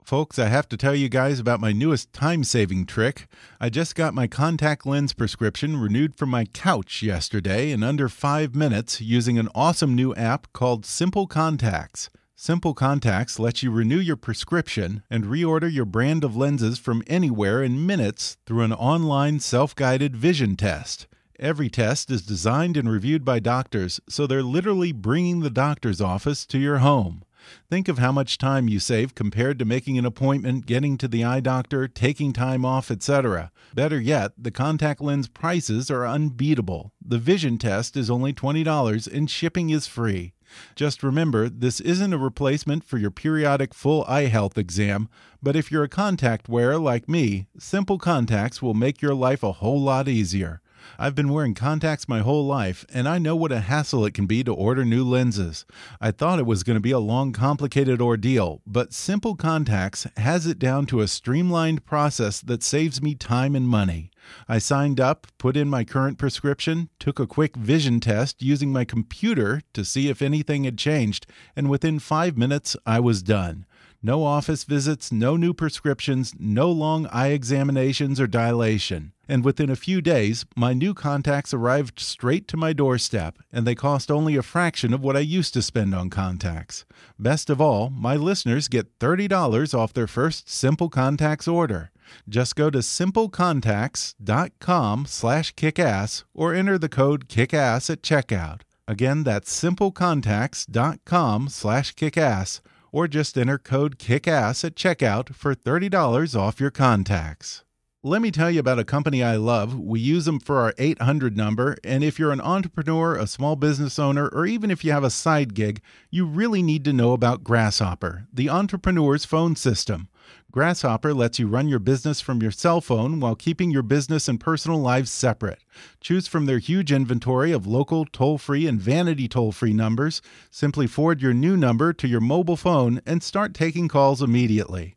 [0.08, 3.28] Folks, I have to tell you guys about my newest time saving trick.
[3.60, 8.56] I just got my contact lens prescription renewed from my couch yesterday in under five
[8.56, 12.10] minutes using an awesome new app called Simple Contacts.
[12.40, 17.64] Simple Contacts lets you renew your prescription and reorder your brand of lenses from anywhere
[17.64, 21.08] in minutes through an online self guided vision test.
[21.40, 26.46] Every test is designed and reviewed by doctors, so they're literally bringing the doctor's office
[26.46, 27.24] to your home.
[27.72, 31.24] Think of how much time you save compared to making an appointment, getting to the
[31.24, 33.52] eye doctor, taking time off, etc.
[33.74, 36.92] Better yet, the contact lens prices are unbeatable.
[37.04, 40.34] The vision test is only $20 and shipping is free.
[40.76, 45.10] Just remember, this isn't a replacement for your periodic full eye health exam,
[45.42, 49.54] but if you're a contact wearer like me, Simple Contacts will make your life a
[49.54, 50.62] whole lot easier.
[51.00, 54.26] I've been wearing contacts my whole life, and I know what a hassle it can
[54.26, 55.66] be to order new lenses.
[56.02, 60.48] I thought it was going to be a long, complicated ordeal, but Simple Contacts has
[60.48, 64.12] it down to a streamlined process that saves me time and money.
[64.48, 68.86] I signed up, put in my current prescription, took a quick vision test using my
[68.86, 73.66] computer to see if anything had changed, and within five minutes I was done.
[74.04, 79.14] No office visits, no new prescriptions, no long eye examinations or dilation.
[79.28, 83.76] And within a few days, my new contacts arrived straight to my doorstep, and they
[83.76, 86.86] cost only a fraction of what I used to spend on contacts.
[87.20, 91.92] Best of all, my listeners get $30 off their first Simple Contacts order.
[92.30, 98.62] Just go to simplecontacts.com slash kickass or enter the code kickass at checkout.
[98.88, 102.62] Again, that's simplecontacts.com slash kickass
[102.92, 107.64] or just enter code KICKASS at checkout for $30 off your contacts.
[108.04, 109.74] Let me tell you about a company I love.
[109.78, 113.98] We use them for our 800 number, and if you're an entrepreneur, a small business
[113.98, 115.82] owner, or even if you have a side gig,
[116.12, 120.10] you really need to know about Grasshopper, the entrepreneur's phone system.
[120.52, 124.40] Grasshopper lets you run your business from your cell phone while keeping your business and
[124.40, 125.64] personal lives separate.
[126.00, 130.22] Choose from their huge inventory of local, toll free, and vanity toll free numbers.
[130.52, 134.97] Simply forward your new number to your mobile phone and start taking calls immediately.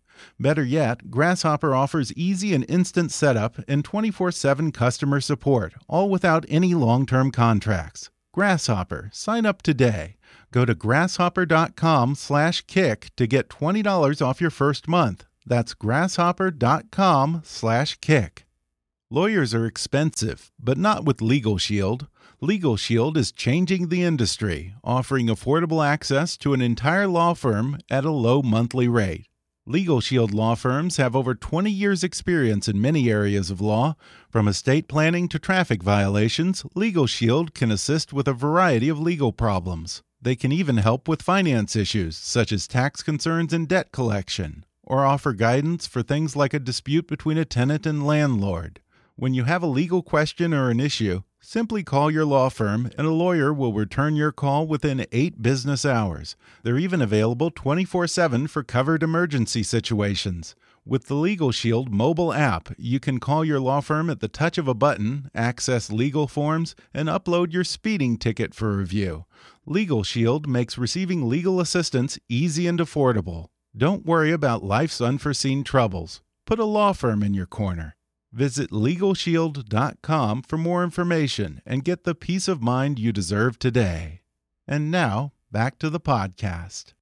[0.39, 6.45] Better yet, Grasshopper offers easy and instant setup and 24 7 customer support, all without
[6.49, 8.09] any long term contracts.
[8.33, 10.15] Grasshopper, sign up today.
[10.51, 15.25] Go to grasshopper.com slash kick to get $20 off your first month.
[15.45, 18.45] That's grasshopper.com slash kick.
[19.09, 22.07] Lawyers are expensive, but not with Legal Shield.
[22.39, 28.05] Legal Shield is changing the industry, offering affordable access to an entire law firm at
[28.05, 29.27] a low monthly rate.
[29.67, 33.95] Legal Shield law firms have over 20 years' experience in many areas of law.
[34.27, 39.31] From estate planning to traffic violations, Legal Shield can assist with a variety of legal
[39.31, 40.01] problems.
[40.19, 45.05] They can even help with finance issues, such as tax concerns and debt collection, or
[45.05, 48.79] offer guidance for things like a dispute between a tenant and landlord.
[49.15, 53.05] When you have a legal question or an issue, simply call your law firm and
[53.05, 56.35] a lawyer will return your call within eight business hours.
[56.63, 60.55] They're even available 24 7 for covered emergency situations.
[60.85, 64.57] With the Legal Shield mobile app, you can call your law firm at the touch
[64.57, 69.25] of a button, access legal forms, and upload your speeding ticket for review.
[69.67, 73.47] Legal Shield makes receiving legal assistance easy and affordable.
[73.77, 76.21] Don't worry about life's unforeseen troubles.
[76.47, 77.95] Put a law firm in your corner.
[78.33, 84.21] Visit LegalShield.com for more information and get the peace of mind you deserve today.
[84.65, 86.93] And now, back to the podcast.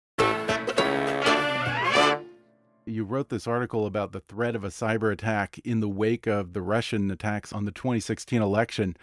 [2.88, 6.54] You wrote this article about the threat of a cyber attack in the wake of
[6.54, 8.98] the Russian attacks on the 2016 election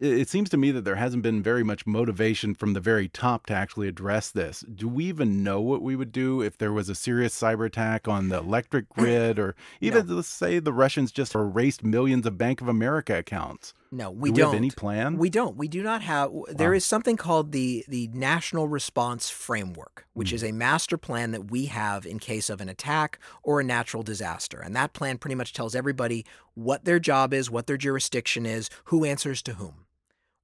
[0.00, 3.44] it seems to me that there hasn't been very much motivation from the very top
[3.46, 4.60] to actually address this.
[4.60, 8.08] Do we even know what we would do if there was a serious cyber attack
[8.08, 10.14] on the electric grid, or even no.
[10.16, 13.74] let's say the Russians just erased millions of Bank of America accounts?
[13.92, 15.18] No, we do have any plan.
[15.18, 15.56] We don't.
[15.56, 16.30] We do not have.
[16.48, 16.76] There wow.
[16.76, 20.34] is something called the the National Response Framework, which mm.
[20.34, 24.04] is a master plan that we have in case of an attack or a natural
[24.04, 28.46] disaster, and that plan pretty much tells everybody what their job is, what their jurisdiction
[28.46, 29.86] is, who answers to whom.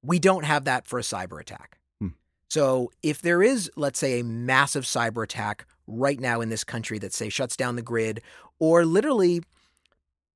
[0.07, 1.77] We don't have that for a cyber attack.
[1.99, 2.09] Hmm.
[2.49, 6.97] So if there is, let's say, a massive cyber attack right now in this country
[6.99, 8.21] that, say, shuts down the grid
[8.59, 9.43] or literally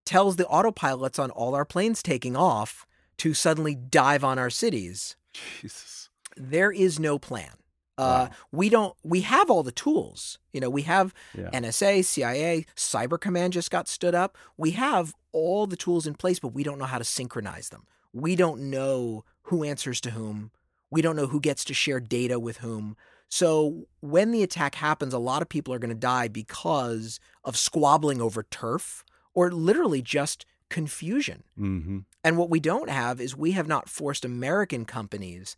[0.06, 2.86] tells the autopilots on all our planes taking off
[3.18, 5.16] to suddenly dive on our cities.
[5.34, 6.10] Jesus.
[6.36, 7.52] There is no plan.
[7.98, 8.36] Uh, Wow.
[8.52, 8.96] we don't.
[9.04, 10.40] We have all the tools.
[10.54, 11.50] You know, we have Yeah.
[11.54, 14.38] NSA, CIA, Cyber Command just got stood up.
[14.58, 17.86] We have all the tools in place, but we don't know how to synchronize them.
[18.14, 20.52] We don't know who answers to whom.
[20.90, 22.98] We don't know who gets to share data with whom.
[23.30, 27.56] So when the attack happens, a lot of people are going to die because of
[27.58, 31.44] squabbling over turf or literally just confusion.
[31.58, 32.00] Mm-hmm.
[32.24, 35.56] And what we don't have is we have not forced American companies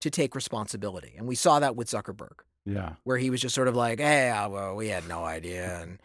[0.00, 1.14] to take responsibility.
[1.16, 2.94] And we saw that with Zuckerberg Yeah.
[3.04, 5.98] where he was just sort of like, "Hey, uh, well, we had no idea." And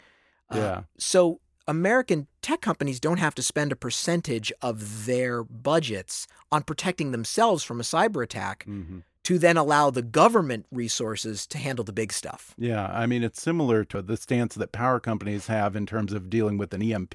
[0.50, 0.82] uh, Yeah.
[0.98, 7.12] so American tech companies don't have to spend a percentage of their budgets on protecting
[7.12, 8.98] themselves from a cyber attack Mm-hmm.
[9.24, 12.54] to then allow the government resources to handle the big stuff.
[12.58, 12.86] Yeah.
[12.92, 16.58] I mean, it's similar to the stance that power companies have in terms of dealing
[16.58, 17.14] with an EMP.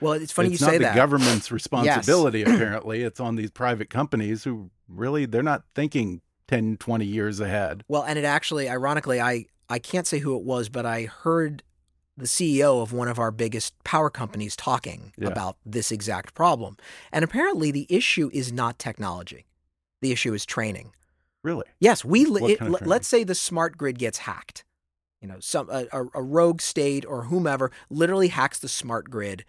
[0.00, 3.02] Well, it's funny it's you not say the government's responsibility, apparently.
[3.02, 7.84] It's on these private companies who really, they're not thinking 10, 20 years ahead.
[7.88, 11.62] Well, and it actually, ironically, I I can't say who it was, but I heard
[12.16, 15.28] the CEO of one of our biggest power companies talking Yeah.
[15.28, 16.76] about this exact problem.
[17.10, 19.46] And apparently, the issue is not technology.
[20.02, 20.92] The issue is training.
[21.42, 21.64] Really?
[21.80, 24.64] Yes, we it, kind of let- let's say the smart grid gets hacked.
[25.20, 29.44] You know, some a, a, a rogue state or whomever literally hacks the smart grid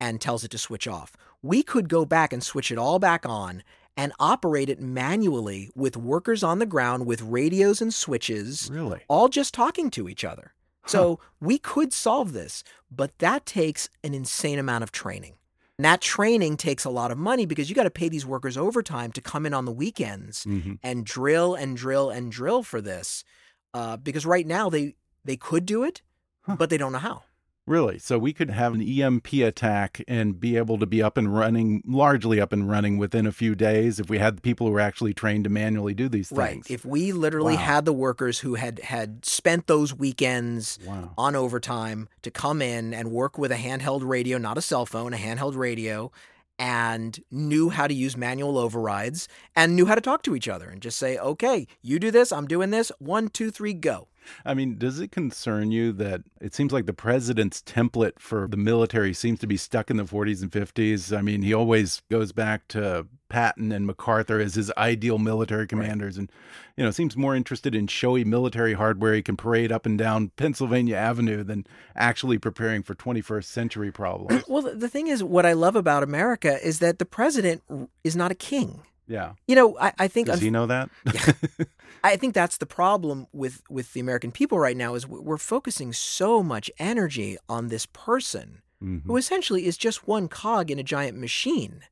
[0.00, 1.14] and tells it to switch off.
[1.42, 3.62] We could go back and switch it all back on
[3.96, 9.02] and operate it manually with workers on the ground with radios and switches, Really?
[9.08, 10.54] all just talking to each other.
[10.86, 15.34] So we could solve this, but that takes an insane amount of training.
[15.78, 18.56] And that training takes a lot of money because you got to pay these workers
[18.56, 20.74] overtime to come in on the weekends Mm-hmm.
[20.82, 23.24] and drill and drill and drill for this.
[23.72, 26.02] Uh, because right now they they could do it,
[26.42, 26.56] Huh.
[26.58, 27.22] but they don't know how.
[27.70, 28.00] Really?
[28.00, 31.84] So we could have an EMP attack and be able to be up and running,
[31.86, 35.14] largely up and running within a few days if we had people who were actually
[35.14, 36.38] trained to manually do these things.
[36.38, 36.62] Right.
[36.68, 37.60] If we literally Wow.
[37.60, 41.12] had the workers who had had spent those weekends wow.
[41.16, 45.14] on overtime to come in and work with a handheld radio, not a cell phone,
[45.14, 46.10] a handheld radio,
[46.58, 50.68] and knew how to use manual overrides and knew how to talk to each other
[50.68, 54.08] and just say, okay, you do this, I'm doing this, one, two, three, go.
[54.44, 58.56] I mean, does it concern you that it seems like the president's template for the
[58.56, 61.16] military seems to be stuck in the 40s and 50s?
[61.16, 66.18] I mean, he always goes back to Patton and MacArthur as his ideal military commanders
[66.18, 66.30] and,
[66.76, 70.30] you know, seems more interested in showy military hardware he can parade up and down
[70.36, 71.64] Pennsylvania Avenue than
[71.94, 74.42] actually preparing for 21st century problems.
[74.48, 77.62] Well, the- the thing is, what I love about America is that the president
[78.02, 78.82] is not a king.
[79.10, 79.32] Yeah.
[79.48, 80.88] You know, I, I think Does he know that?
[82.04, 85.92] I think that's the problem with with the American people right now is we're focusing
[85.92, 89.02] so much energy on this person Mhm.
[89.04, 91.82] who essentially is just one cog in a giant machine.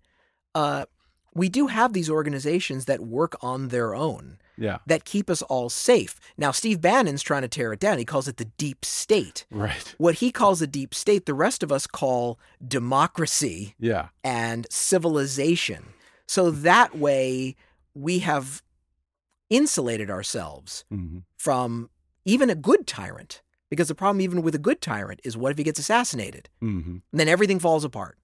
[0.54, 0.86] Uh,
[1.34, 4.78] we do have these organizations that work on their own Yeah.
[4.86, 6.18] that keep us all safe.
[6.38, 7.98] Now, Steve Bannon's trying to tear it down.
[7.98, 9.44] He calls it the deep state.
[9.50, 9.94] Right.
[9.98, 14.08] What he calls the deep state, the rest of us call democracy Yeah.
[14.24, 15.88] and civilization.
[16.28, 17.56] So that way
[17.94, 18.62] we have
[19.50, 21.88] insulated ourselves hmm from
[22.24, 23.42] even a good tyrant.
[23.70, 26.48] Because the problem, even with a good tyrant, is what if he gets assassinated?
[26.60, 28.18] hmm And then everything falls apart.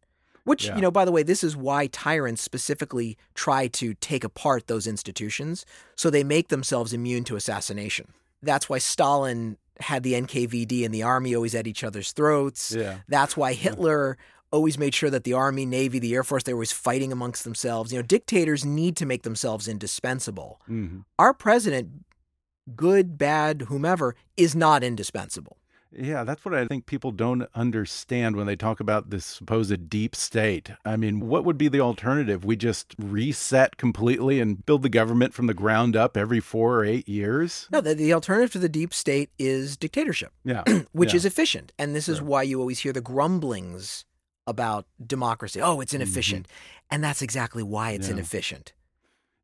[0.44, 0.74] Which, Yeah.
[0.76, 4.86] you know, by the way, this is why tyrants specifically try to take apart those
[4.86, 5.64] institutions
[5.96, 8.12] so they make themselves immune to assassination.
[8.42, 12.72] That's why Stalin had the NKVD and the army always at each other's throats.
[12.72, 12.98] Yeah.
[13.08, 14.18] That's why Hitler
[14.54, 17.44] always made sure that the army, navy, the air force, they were always fighting amongst
[17.44, 17.92] themselves.
[17.92, 20.60] You know, dictators need to make themselves indispensable.
[20.66, 21.86] hmm Our president,
[22.76, 25.56] good, bad, whomever, is not indispensable.
[25.96, 30.16] Yeah, that's what I think people don't understand when they talk about this supposed deep
[30.16, 30.70] state.
[30.84, 32.44] I mean, what would be the alternative?
[32.44, 36.84] We just reset completely and build the government from the ground up every four or
[36.84, 37.68] eight years?
[37.70, 40.32] No, the, the alternative to the deep state is dictatorship.
[40.44, 40.64] Yeah.
[40.92, 41.18] which Yeah.
[41.18, 41.72] is efficient.
[41.78, 42.26] And this is Sure.
[42.26, 44.04] why you always hear the grumblings
[44.46, 45.60] about democracy.
[45.60, 46.46] Oh, it's inefficient.
[46.46, 46.84] Mm-hmm.
[46.94, 48.14] And that's exactly why it's Yeah.
[48.14, 48.72] inefficient.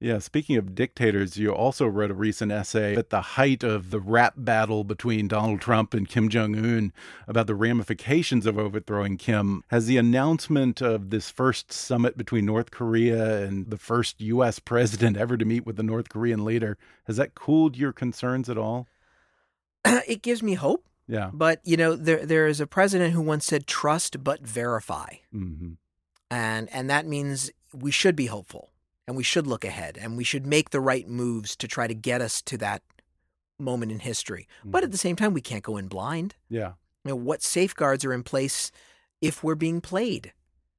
[0.03, 4.01] Yeah, speaking of dictators, you also wrote a recent essay at the height of the
[4.01, 6.91] rap battle between Donald Trump and Kim Jong un
[7.29, 9.63] about the ramifications of overthrowing Kim.
[9.69, 14.59] Has the announcement of this first summit between North Korea and the first U.S.
[14.59, 18.57] president ever to meet with the North Korean leader, has that cooled your concerns at
[18.57, 18.87] all?
[19.85, 20.87] it gives me hope.
[21.11, 21.31] Yeah.
[21.33, 25.17] But, you know, there there is a president who once said trust but verify.
[25.33, 25.73] hmm
[26.31, 28.71] And and that means we should be hopeful
[29.07, 31.95] and we should look ahead and we should make the right moves to try to
[31.95, 32.83] get us to that
[33.59, 34.47] moment in history.
[34.65, 36.37] But at the same time we can't go in blind.
[36.49, 36.73] Yeah.
[37.05, 38.71] You know, what safeguards are in place
[39.21, 40.33] if we're being played?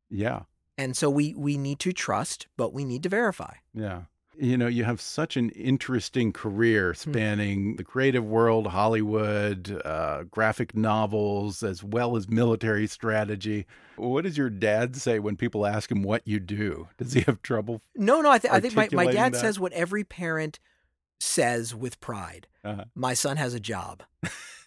[0.10, 0.44] Yeah.
[0.78, 3.56] And so we we need to trust, but we need to verify.
[3.74, 4.04] Yeah.
[4.38, 10.76] You know, you have such an interesting career spanning the creative world, Hollywood, uh, graphic
[10.76, 13.66] novels, as well as military strategy.
[13.98, 16.88] What does your dad say when people ask him what you do?
[16.98, 17.82] Does he have trouble?
[17.96, 19.40] No, no, I, th- I think my, my dad that?
[19.40, 20.60] says what every parent
[21.20, 22.48] says with pride.
[22.64, 22.86] Uh-huh.
[22.96, 24.04] My son has a job.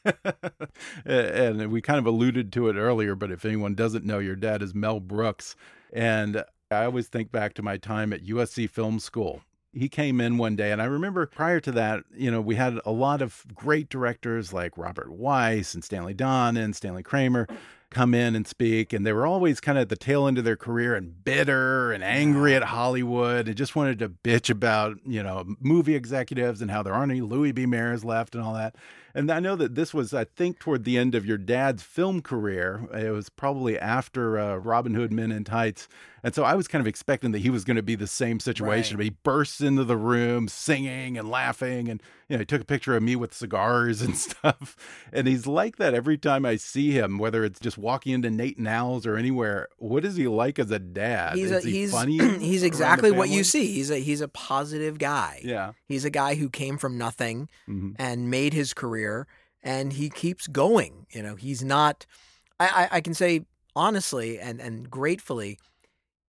[1.05, 4.63] and we kind of alluded to it earlier, but if anyone doesn't know, your dad
[4.63, 5.57] is Mel Brooks.
[5.93, 9.43] And I always think back to my time at USC Film School.
[9.75, 12.79] He came in one day, and I remember prior to that, you know, we had
[12.87, 17.49] a lot of great directors like Robert Wise and Stanley Don and Stanley Kramer
[17.95, 20.45] come in and speak, and they were always kind of at the tail end of
[20.45, 25.23] their career and bitter and angry at Hollywood and just wanted to bitch about, you
[25.23, 27.65] know, movie executives and how there aren't any Louis B.
[27.65, 28.75] Mayers left and all that.
[29.17, 32.21] And I know that this was, I think, toward the end of your dad's film
[32.21, 32.89] career.
[32.93, 35.89] It was probably after uh, Robin Hood Men in Tights.
[36.25, 38.41] And so I was kind of expecting that he was going to be the same
[38.41, 38.97] situation.
[38.97, 41.89] But he bursts into the room singing and laughing.
[41.89, 44.75] And, you know, he took a picture of me with cigars and stuff.
[45.13, 48.57] And he's like that every time I see him, whether it's just walking into Nate
[48.57, 49.69] and Al's or anywhere.
[49.77, 51.37] What is he like as a dad?
[51.37, 52.17] He's is a, he he's funny?
[52.39, 53.73] he's exactly what you see.
[53.75, 55.41] He's a he's a positive guy.
[55.45, 55.73] Yeah.
[55.87, 59.27] He's a guy who came from nothing hmm and made his career,
[59.63, 61.07] and he keeps going.
[61.11, 62.07] You know, he's not.
[62.59, 63.45] I, I, I can say
[63.77, 65.59] honestly and and gratefully,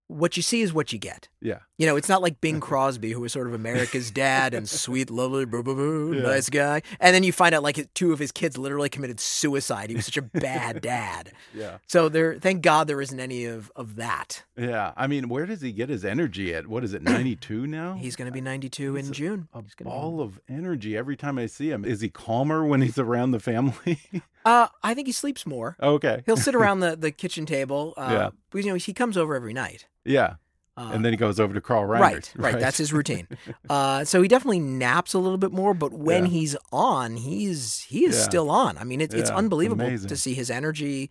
[0.06, 1.28] what you see is what you get.
[1.40, 1.60] Yeah.
[1.78, 5.10] You know, it's not like Bing Crosby, who was sort of America's dad and sweet,
[5.10, 6.22] lovely, boo, boo, boo, Yeah.
[6.22, 6.80] nice guy.
[7.00, 9.90] And then you find out like two of his kids literally committed suicide.
[9.90, 11.32] He was such a bad dad.
[11.54, 11.76] Yeah.
[11.86, 14.42] So there, thank God there isn't any of, of that.
[14.56, 14.92] Yeah.
[14.96, 16.66] I mean, where does he get his energy at?
[16.66, 17.94] What is it, 92 now?
[17.94, 19.48] He's going to be 92 He's in a- June.
[19.52, 21.84] a gonna be- of energy every time I see him.
[21.84, 23.98] Is he calmer when he's around the family?
[24.46, 25.76] Uh, I think he sleeps more.
[25.82, 26.22] okay.
[26.24, 27.94] He'll sit around the, the kitchen table.
[27.96, 28.28] Uh, Yeah.
[28.52, 29.86] Because, you know, he comes over every night.
[30.04, 30.34] Yeah.
[30.76, 32.00] Uh, and then he goes over to Carl Reiner.
[32.00, 33.26] Right, right, That's his routine.
[33.70, 36.30] Uh, so he definitely naps a little bit more, but when Yeah.
[36.30, 38.22] he's on, he's he is Yeah.
[38.22, 38.76] still on.
[38.78, 40.08] I mean, it's it's unbelievable amazing.
[40.08, 41.10] to see his energy,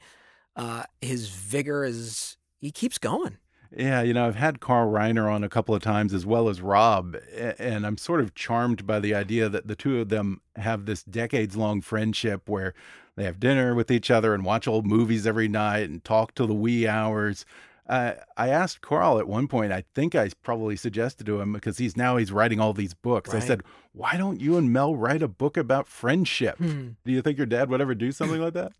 [0.55, 3.37] uh, his vigor is he keeps going.
[3.75, 6.61] Yeah, you know, I've had Carl Reiner on a couple of times as well as
[6.61, 7.17] Rob,
[7.59, 11.03] and I'm sort of charmed by the idea that the two of them have this
[11.03, 12.73] decades long friendship where
[13.17, 16.47] they have dinner with each other and watch old movies every night and talk till
[16.47, 17.45] the wee hours.
[17.87, 21.77] Uh, I asked Carl at one point, I think I probably suggested to him because
[21.77, 23.33] he's now he's writing all these books.
[23.33, 23.61] I said,
[23.93, 26.89] "Why don't you and Mel write a book about friendship?" Hmm.
[27.05, 28.71] Do you think your dad would ever do something like that?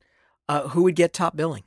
[0.50, 1.64] Uh, who would get top billing?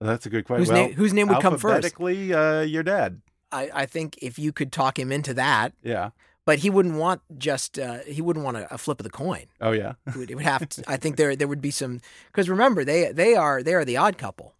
[0.00, 0.60] That's a good question.
[0.64, 1.64] Whose, well, name, whose name would come first?
[1.64, 3.22] alphabetically, uh, your dad.
[3.52, 6.10] I, I think if you could talk him into that, Yeah.
[6.44, 9.46] but he wouldn't want just uh, he wouldn't want a, a flip of the coin.
[9.60, 9.94] Oh yeah.
[10.06, 10.82] It would, it would have to.
[10.86, 13.96] I think there there would be some because remember they they are they are the
[13.96, 14.54] odd couple,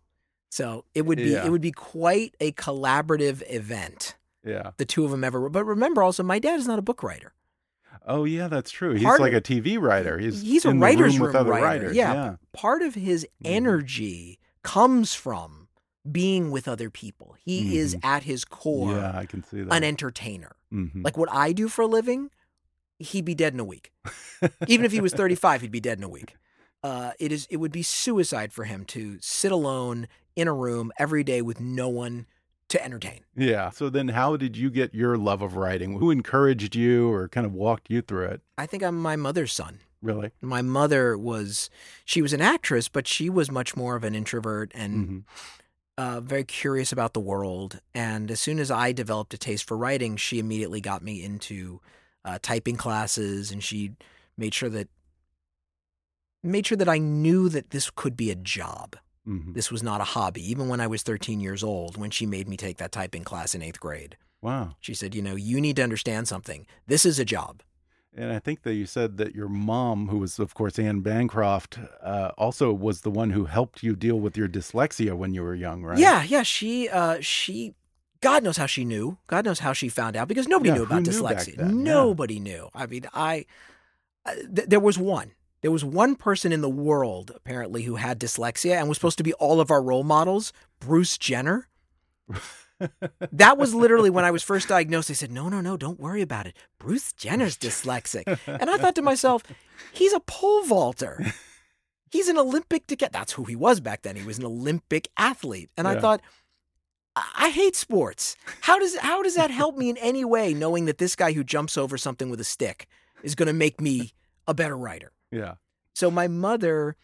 [0.57, 1.45] so it would be Yeah.
[1.45, 4.17] it would be quite a collaborative event.
[4.45, 4.71] Yeah.
[4.77, 5.49] The two of them ever.
[5.51, 7.33] But remember also, my dad is not a book writer.
[8.07, 8.95] Oh yeah, that's true.
[8.95, 10.19] He's Part like of- a TV writer.
[10.19, 11.65] He's He's a writer's room with room other writer.
[11.65, 11.97] writers.
[11.97, 12.15] Yeah.
[12.15, 12.37] yeah.
[12.53, 13.51] Part of his Mhm.
[13.51, 15.69] energy comes from
[16.11, 17.37] being with other people.
[17.45, 18.05] He is Mhm.
[18.05, 19.75] at his core Yeah, I can see that.
[19.75, 20.55] an entertainer.
[20.73, 21.05] Mhm.
[21.05, 22.31] Like what I do for a living,
[23.01, 23.93] he'd be dead in a week.
[24.69, 26.37] Even if he was 35, he'd be dead in a week.
[26.85, 27.47] Uh, it is.
[27.51, 30.07] It would be suicide for him to sit alone
[30.37, 32.27] in a room every day with no one
[32.69, 33.21] to entertain.
[33.37, 33.71] yeah.
[33.71, 35.99] So then, how did you get your love of writing?
[35.99, 38.41] Who encouraged you, or kind of walked you through it?
[38.59, 39.79] I think I'm my mother's son.
[40.03, 40.33] Really?
[40.41, 41.71] My mother was.
[42.05, 45.25] She was an actress, but she was much more of an introvert and Mhm.
[45.97, 47.81] uh, very curious about the world.
[47.95, 51.81] And as soon as I developed a taste for writing, she immediately got me into
[52.25, 53.93] uh, typing classes, and she
[54.37, 54.89] made sure that
[56.43, 58.97] made sure that I knew that this could be a job.
[59.27, 59.55] Mhm.
[59.55, 60.43] This was not a hobby.
[60.51, 63.55] Even when I was 13 years old, when she made me take that typing class
[63.55, 64.77] in eighth grade, Wow.
[64.81, 66.67] she said, "You know, you need to understand something.
[66.87, 67.63] This is a job."
[68.19, 71.79] And I think that you said that your mom, who was of course Anne Bancroft,
[72.03, 75.55] uh, also was the one who helped you deal with your dyslexia when you were
[75.55, 75.99] young, right?
[75.99, 76.43] Yeah, yeah.
[76.43, 77.75] She, uh, she,
[78.23, 79.19] God knows how she knew.
[79.27, 81.59] God knows how she found out because nobody Yeah, knew about knew dyslexia.
[81.59, 81.69] Yeah.
[81.71, 82.71] Nobody knew.
[82.75, 83.45] I mean, I,
[84.25, 85.33] uh, th- there was one.
[85.63, 89.25] There was one person in the world apparently who had dyslexia and was supposed to
[89.25, 90.53] be all of our role models.
[90.81, 91.69] Bruce Jenner.
[93.33, 95.09] that was literally when I was first diagnosed.
[95.09, 96.57] They said, "No, no, no, don't worry about it.
[96.79, 99.43] Bruce Jenner's dyslexic." And I thought to myself,
[99.93, 101.33] "He's a pole vaulter.
[102.11, 103.13] He's an Olympic to get.
[103.13, 104.17] That's who he was back then.
[104.17, 106.21] He was an Olympic athlete." And I thought,
[107.15, 108.37] I-, "I hate sports.
[108.63, 110.53] How does how does that help me in any way?
[110.53, 112.89] Knowing that this guy who jumps over something with a stick
[113.23, 114.13] is going to make me
[114.47, 115.55] a better writer." Yeah.
[115.95, 116.97] So my mother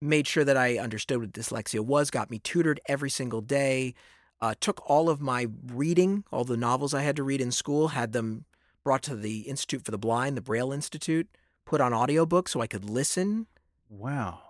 [0.00, 3.94] made sure that I understood what dyslexia was, got me tutored every single day.
[4.44, 7.88] uh, took all of my reading, all the novels I had to read in school,
[7.88, 8.44] had them
[8.82, 11.28] brought to the Institute for the Blind, the Braille Institute,
[11.64, 13.46] put on audiobook so I could listen.
[13.88, 14.40] Wow.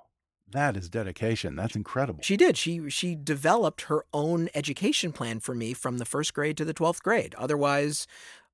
[0.51, 1.55] That is dedication.
[1.55, 2.25] That's incredible.
[2.25, 2.57] She did.
[2.57, 6.75] She she developed her own education plan for me from the first grade to the
[6.75, 7.35] twelfth grade.
[7.37, 8.07] Otherwise,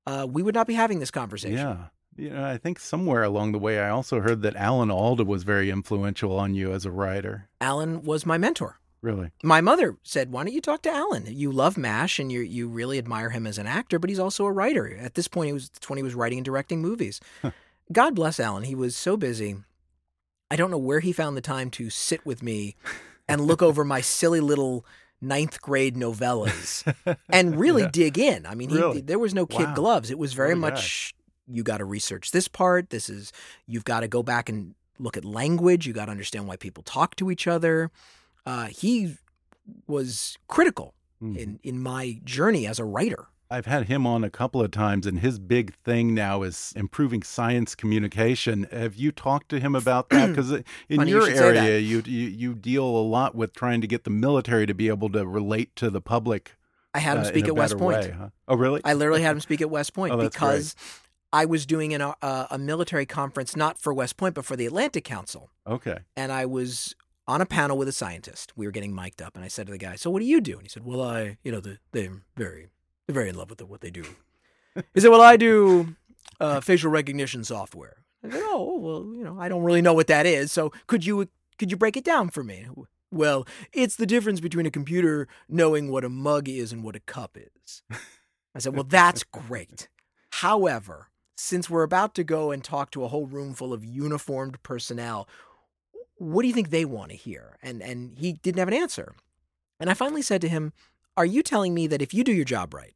[0.07, 1.57] uh, we would not be having this conversation.
[1.57, 1.87] Yeah.
[2.21, 5.43] You know, I think somewhere along the way, I also heard that Alan Alda was
[5.43, 7.49] very influential on you as a writer.
[7.61, 8.79] Alan was my mentor.
[9.01, 9.31] Really?
[9.43, 11.25] My mother said, "Why don't you talk to Alan?
[11.27, 14.45] You love Mash, and you you really admire him as an actor, but he's also
[14.45, 14.95] a writer.
[15.01, 17.18] At this point, he was when he was writing and directing movies.
[17.91, 18.64] God bless Alan.
[18.64, 19.57] He was so busy.
[20.51, 22.77] I don't know where he found the time to sit with me
[23.29, 24.85] and look over my silly little
[25.23, 26.85] ninth grade novellas
[27.31, 27.91] and really Yeah.
[27.91, 28.45] dig in.
[28.47, 29.01] I mean, he, Really?
[29.01, 29.75] there was no kid Wow.
[29.75, 30.11] gloves.
[30.11, 30.61] It was very guy.
[30.61, 31.14] much
[31.51, 32.91] you got to research this part.
[32.91, 33.33] This is
[33.67, 35.87] you've got to go back and look at language.
[35.87, 37.91] You got to understand why people talk to each other.
[38.47, 39.17] Uh, he
[39.87, 41.37] was critical Mhm.
[41.37, 43.27] in in my journey as a writer.
[43.53, 47.23] I've had him on a couple of times, and his big thing now is improving
[47.25, 48.69] science communication.
[48.71, 50.29] Have you talked to him about that?
[50.31, 50.65] Because in
[50.97, 54.05] Funny you your should area, you, you you deal a lot with trying to get
[54.05, 56.55] the military to be able to relate to the public.
[56.95, 57.99] I had him uh, speak at West Point.
[58.05, 58.29] way, huh?
[58.49, 58.81] Oh, really?
[58.85, 60.75] I literally had him speak at West Point Oh, that's great.
[61.33, 64.66] I was doing an, uh, a military conference not for West Point but for the
[64.66, 65.99] Atlantic Council, okay.
[66.16, 66.95] and I was
[67.26, 68.53] on a panel with a scientist.
[68.57, 70.41] We were getting mic'd up, and I said to the guy, "So what do you
[70.41, 72.68] do?" And he said, "Well, I, you know, the, they're very,
[73.07, 74.05] they're very in love with the, what they do."
[74.95, 75.97] he said, "Well, I do
[76.41, 80.09] uh, facial recognition software." I said, "Oh, well, you know, I don't really know what
[80.09, 80.51] that is.
[80.53, 81.28] So could you
[81.59, 82.66] could you break it down for me?"
[83.12, 87.01] Well, it's the difference between a computer knowing what a mug is and what a
[87.01, 87.83] cup is.
[88.55, 89.89] I said, Well, that's great.
[90.35, 91.09] However,
[91.41, 95.28] since we're about to go and talk to a whole room full of uniformed personnel,
[96.16, 97.57] what do you think they want to hear?
[97.62, 99.14] And and he didn't have an answer.
[99.80, 100.72] And I finally said to him,
[101.16, 102.95] Are you telling me that if you do your job right,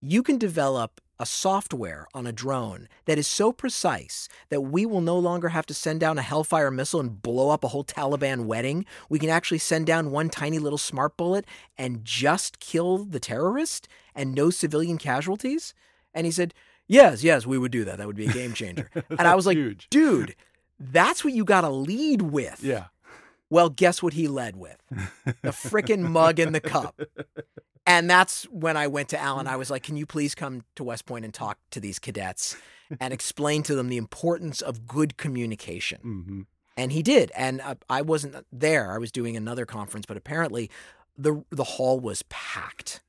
[0.00, 5.00] you can develop a software on a drone that is so precise that we will
[5.00, 8.44] no longer have to send down a Hellfire missile and blow up a whole Taliban
[8.44, 8.84] wedding.
[9.08, 11.44] We can actually send down one tiny little smart bullet
[11.76, 15.74] and just kill the terrorist and no civilian casualties?
[16.14, 16.54] And he said,
[16.88, 17.98] Yes, yes, we would do that.
[17.98, 18.90] That would be a game changer.
[19.10, 19.86] and I was like, huge.
[19.90, 20.34] Dude,
[20.80, 22.64] that's what you got to lead with.
[22.64, 22.86] Yeah.
[23.50, 24.76] Well, guess what he led with?
[25.42, 27.00] The frickin' mug in the cup.
[27.86, 29.46] And that's when I went to Alan.
[29.46, 32.56] I was like, can you please come to West Point and talk to these cadets
[33.00, 36.00] and explain to them the importance of good communication?
[36.02, 36.40] hmm
[36.76, 37.32] And he did.
[37.34, 38.92] And uh, I wasn't there.
[38.92, 40.70] I was doing another conference, but apparently
[41.16, 43.00] the the hall was packed.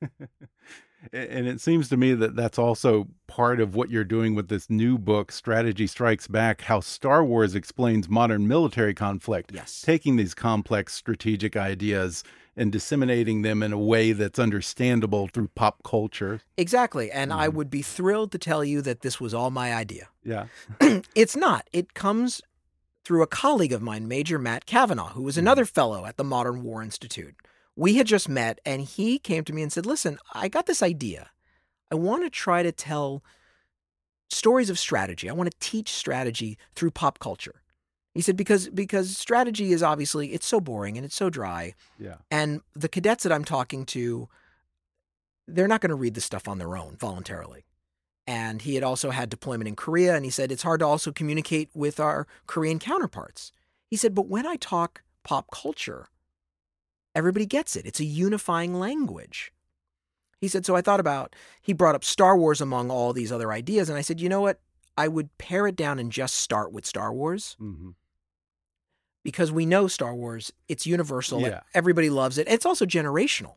[1.12, 4.68] And it seems to me that that's also part of what you're doing with this
[4.68, 9.50] new book, Strategy Strikes Back How Star Wars Explains Modern Military Conflict.
[9.54, 9.82] Yes.
[9.82, 12.22] Taking these complex strategic ideas
[12.56, 16.40] and disseminating them in a way that's understandable through pop culture.
[16.56, 17.10] Exactly.
[17.10, 17.54] And I mm.
[17.54, 20.08] would be thrilled to tell you that this was all my idea.
[20.22, 20.46] Yeah.
[21.14, 21.68] it's not.
[21.72, 22.42] It comes
[23.04, 25.38] through a colleague of mine, Major Matt Cavanaugh, who was mm.
[25.38, 27.34] another fellow at the Modern War Institute.
[27.80, 30.82] We had just met, and he came to me and said, Listen, I got this
[30.82, 31.30] idea.
[31.90, 33.24] I want to try to tell
[34.28, 35.30] stories of strategy.
[35.30, 37.62] I want to teach strategy through pop culture.
[38.12, 41.74] He said, because because strategy is obviously it's so boring and it's so dry.
[41.98, 42.16] Yeah.
[42.30, 44.28] And the cadets that I'm talking to,
[45.48, 47.64] they're not going to read this stuff on their own voluntarily.
[48.26, 51.12] And he had also had deployment in Korea, and he said it's hard to also
[51.12, 53.52] communicate with our Korean counterparts.
[53.88, 56.08] He said, but when I talk pop culture,
[57.14, 57.86] everybody gets it.
[57.86, 59.52] It's a unifying language.
[60.40, 63.52] He said, so I thought about, he brought up Star Wars among all these other
[63.52, 64.60] ideas, and I said, you know what?
[64.96, 67.90] I would pare it down and just start with Star Wars hmm
[69.22, 71.40] because we know Star Wars, it's universal.
[71.40, 71.60] Yeah.
[71.74, 72.48] Everybody loves it.
[72.48, 73.54] It's also generational.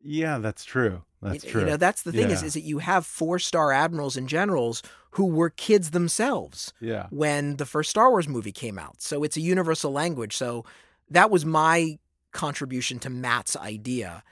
[0.00, 1.02] Yeah, that's true.
[1.22, 1.60] That's you, true.
[1.62, 4.82] You know, that's the thing is, is that you have four star admirals and generals
[5.12, 7.06] who were kids themselves yeah.
[7.10, 9.02] when the first Star Wars movie came out.
[9.02, 10.36] So it's a universal language.
[10.36, 10.64] So
[11.10, 11.98] that was my
[12.32, 14.22] contribution to Matt's idea.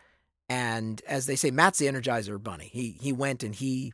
[0.49, 2.71] And as they say, Matt's the Energizer Bunny.
[2.73, 3.93] He he went and he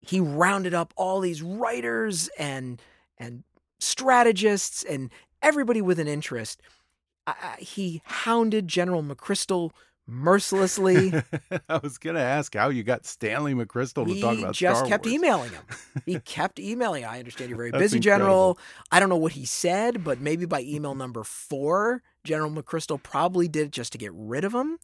[0.00, 2.80] he rounded up all these writers and
[3.18, 3.44] and
[3.78, 5.10] strategists and
[5.42, 6.60] everybody with an interest.
[7.26, 9.70] I- he hounded General McChrystal
[10.08, 11.12] mercilessly.
[11.68, 14.60] I was going to ask how you got Stanley McChrystal to he talk about He
[14.60, 15.14] just Star kept Wars.
[15.14, 15.62] emailing him.
[16.06, 17.04] He kept emailing.
[17.04, 18.24] I understand you're very busy, incredible.
[18.26, 18.58] General.
[18.90, 23.46] I don't know what he said, but maybe by email number four, General McChrystal probably
[23.46, 24.78] did it just to get rid of him.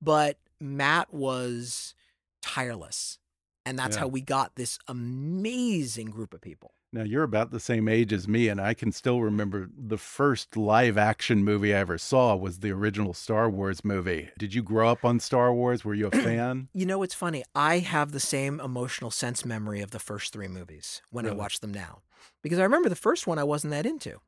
[0.00, 1.94] But Matt was
[2.40, 3.18] tireless.
[3.66, 4.00] And that's Yeah.
[4.02, 6.72] how we got this amazing group of people.
[6.92, 10.56] Now you're about the same age as me, and I can still remember the first
[10.56, 14.30] live action movie I ever saw was the original Star Wars movie.
[14.36, 15.84] Did you grow up on Star Wars?
[15.84, 16.68] Were you a fan?
[16.74, 17.44] You know, it's funny.
[17.54, 21.60] I have the same emotional sense memory of the first three movies when I watch
[21.60, 22.00] them now.
[22.42, 24.18] Because I remember the first one I wasn't that into.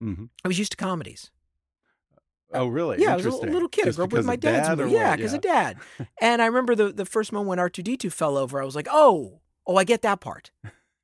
[0.00, 1.30] hmm I was used to comedies.
[2.52, 3.00] Oh, really?
[3.00, 3.86] Yeah, I was a little, kid.
[3.86, 4.92] I grew up with my dad's dad movie.
[4.94, 5.76] Yeah, because of dad.
[6.20, 9.40] and I remember the, the first moment when R2D2 fell over, I was like, oh,
[9.66, 10.50] oh, I get that part.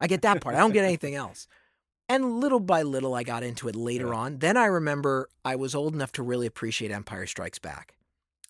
[0.05, 0.55] I get that part.
[0.55, 1.47] I don't get anything else.
[2.09, 4.15] And little by little, I got into it later Yeah.
[4.19, 4.39] on.
[4.39, 7.95] Then I remember I was old enough to really appreciate Empire Strikes Back.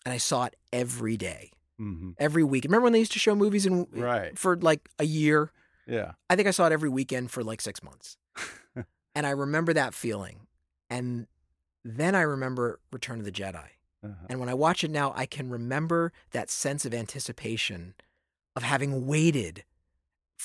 [0.05, 2.65] And I saw it every day, hmm every week.
[2.65, 4.37] Remember when they used to show movies in, Right.
[4.37, 5.51] for like a year?
[5.87, 6.11] Yeah.
[6.29, 8.17] I think I saw it every weekend for like six months.
[9.15, 10.47] and I remember that feeling.
[10.89, 11.27] And
[11.83, 13.69] then I remember Return of the Jedi.
[14.03, 14.13] Uh-huh.
[14.29, 17.95] And when I watch it now, I can remember that sense of anticipation
[18.55, 19.63] of having waited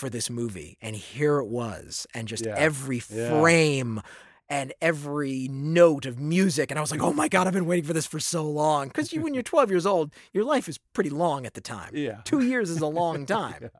[0.01, 0.77] for this movie.
[0.81, 2.07] And here it was.
[2.15, 2.55] And just Yeah.
[2.57, 3.41] every Yeah.
[3.41, 4.01] frame
[4.49, 6.71] and every note of music.
[6.73, 8.89] And I was like, oh my God, I've been waiting for this for so long.
[8.89, 11.91] Because you, when you're 12 years old, your life is pretty long at the time.
[11.95, 12.23] Yeah.
[12.25, 13.71] Two years is a long time.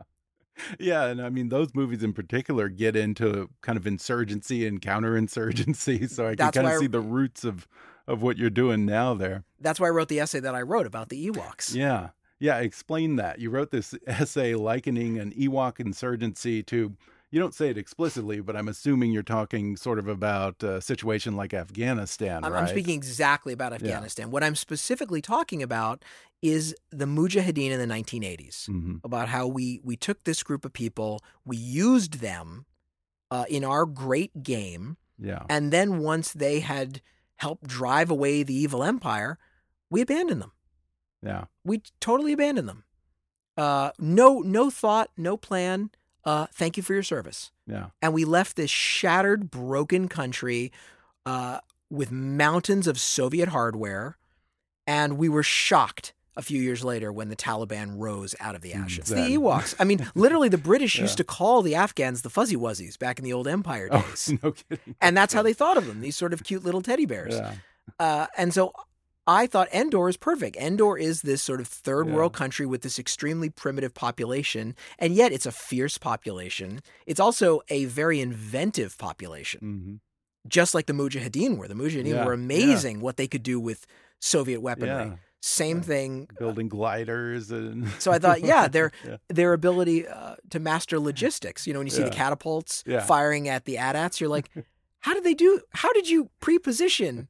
[0.79, 6.09] Yeah, and I mean those movies in particular get into kind of insurgency and counterinsurgency,
[6.15, 7.67] so I can kind of I- see the roots of
[8.07, 9.45] of what you're doing now there.
[9.61, 11.75] That's why I wrote the essay that I wrote about the Ewoks.
[11.75, 12.09] Yeah.
[12.41, 13.39] Yeah, explain that.
[13.39, 16.97] You wrote this essay likening an Ewok insurgency to
[17.33, 21.37] you don't say it explicitly, but I'm assuming you're talking sort of about a situation
[21.37, 22.63] like Afghanistan, I'm, right?
[22.63, 24.33] I'm speaking exactly about Afghanistan.
[24.33, 26.05] What I'm specifically talking about
[26.43, 28.67] is the Mujahideen in the 1980s.
[28.67, 32.67] hmm About how we we took this group of people, we used them
[33.31, 35.45] uh, in our great game, Yeah.
[35.49, 37.01] and then once they had
[37.37, 39.39] helped drive away the evil empire,
[39.89, 40.53] we abandoned them.
[41.23, 41.45] Yeah.
[41.65, 42.85] We totally abandoned them.
[43.57, 45.91] Uh, no no thought, no plan.
[46.25, 47.51] Uh, thank you for your service.
[47.67, 47.87] Yeah.
[48.03, 50.73] and we left this shattered, broken country
[51.25, 54.17] uh, with mountains of Soviet hardware,
[54.89, 58.73] and we were shocked a few years later when the Taliban rose out of the
[58.73, 59.09] Mm, ashes.
[59.09, 59.25] then.
[59.31, 59.75] The Ewoks.
[59.79, 61.03] I mean, literally, the British Yeah.
[61.03, 64.33] used to call the Afghans the Fuzzy Wuzzies back in the old Empire Oh, days.
[64.43, 64.95] no kidding.
[65.01, 67.35] And that's how they thought of them, these sort of cute little teddy bears.
[67.35, 67.55] Yeah.
[67.99, 68.73] Uh, and so
[69.33, 70.57] I thought Endor is perfect.
[70.57, 72.15] Endor is this sort of third Yeah.
[72.15, 76.81] world country with this extremely primitive population, and yet it's a fierce population.
[77.07, 79.95] It's also a very inventive population, hmm
[80.49, 81.69] just like the Mujahideen were.
[81.69, 82.45] The Mujahideen Yeah, were yeah.
[82.45, 83.87] amazing what they could do with
[84.21, 84.89] Soviet weaponry.
[85.11, 85.17] Yeah.
[85.43, 85.83] Same Yeah.
[85.93, 86.29] thing.
[86.39, 89.19] Building gliders and So I thought, yeah, their Yeah.
[89.29, 91.67] their ability uh, to master logistics.
[91.67, 93.01] You know, when you see the catapults Yeah.
[93.05, 94.51] firing at the AT-ATs, you're like,
[95.01, 95.61] how did they do?
[95.83, 97.29] How did you pre-position?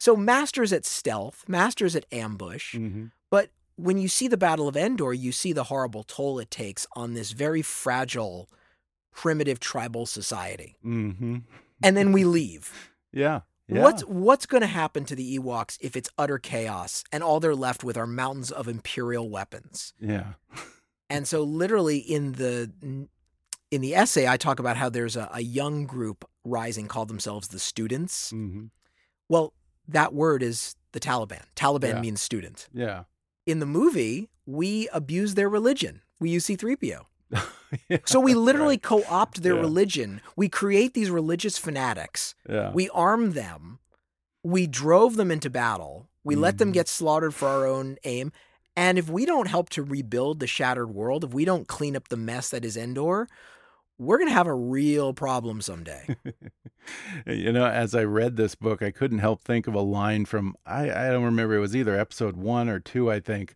[0.00, 2.74] So masters at stealth, masters at ambush.
[2.74, 6.50] hmm But when you see the Battle of Endor, you see the horrible toll it
[6.50, 8.48] takes on this very fragile,
[9.14, 10.76] primitive tribal society.
[10.82, 11.38] hmm
[11.82, 12.90] And then we leave.
[13.12, 13.40] Yeah.
[13.68, 13.82] Yeah.
[13.82, 17.54] What's what's going to happen to the Ewoks if it's utter chaos and all they're
[17.54, 19.92] left with are mountains of imperial weapons?
[20.00, 20.32] Yeah.
[21.08, 22.72] And so, literally in the
[23.70, 27.48] in the essay, I talk about how there's a, a young group rising called themselves
[27.48, 28.30] the students.
[28.30, 28.66] hmm
[29.28, 29.52] Well,
[29.92, 31.42] that word is the Taliban.
[31.56, 32.00] Taliban Yeah.
[32.00, 32.68] means student.
[32.72, 33.04] Yeah.
[33.46, 36.02] In the movie, we abuse their religion.
[36.18, 37.06] We use C3PO.
[37.88, 38.82] Yeah, So we literally right.
[38.82, 39.60] co opt their Yeah.
[39.60, 40.20] religion.
[40.36, 42.34] We create these religious fanatics.
[42.48, 42.72] Yeah.
[42.72, 43.78] We arm them.
[44.42, 46.08] We drove them into battle.
[46.24, 46.74] We let them Mhm.
[46.74, 48.32] get slaughtered for our own aim.
[48.76, 52.08] And if we don't help to rebuild the shattered world, if we don't clean up
[52.08, 53.28] the mess that is Endor,
[54.00, 56.16] we're going to have a real problem someday.
[57.26, 60.56] you know, as I read this book, I couldn't help think of a line from
[60.64, 63.54] I, I don't remember it was either episode one or two, I think,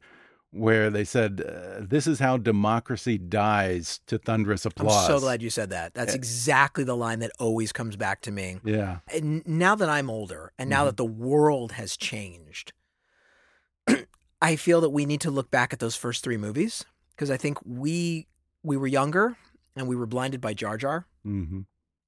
[0.50, 5.08] where they said, uh, "This is how democracy dies." To thunderous applause.
[5.10, 5.94] I'm so glad you said that.
[5.94, 6.16] That's Eh.
[6.16, 8.58] exactly the line that always comes back to me.
[8.64, 8.98] Yeah.
[9.12, 10.86] And now that I'm older and now Mhm.
[10.88, 12.72] that the world has changed,
[14.42, 17.36] I feel that we need to look back at those first three movies because I
[17.38, 18.26] think we
[18.62, 19.36] we were younger
[19.76, 21.60] and we were blinded by Jar Jar hmm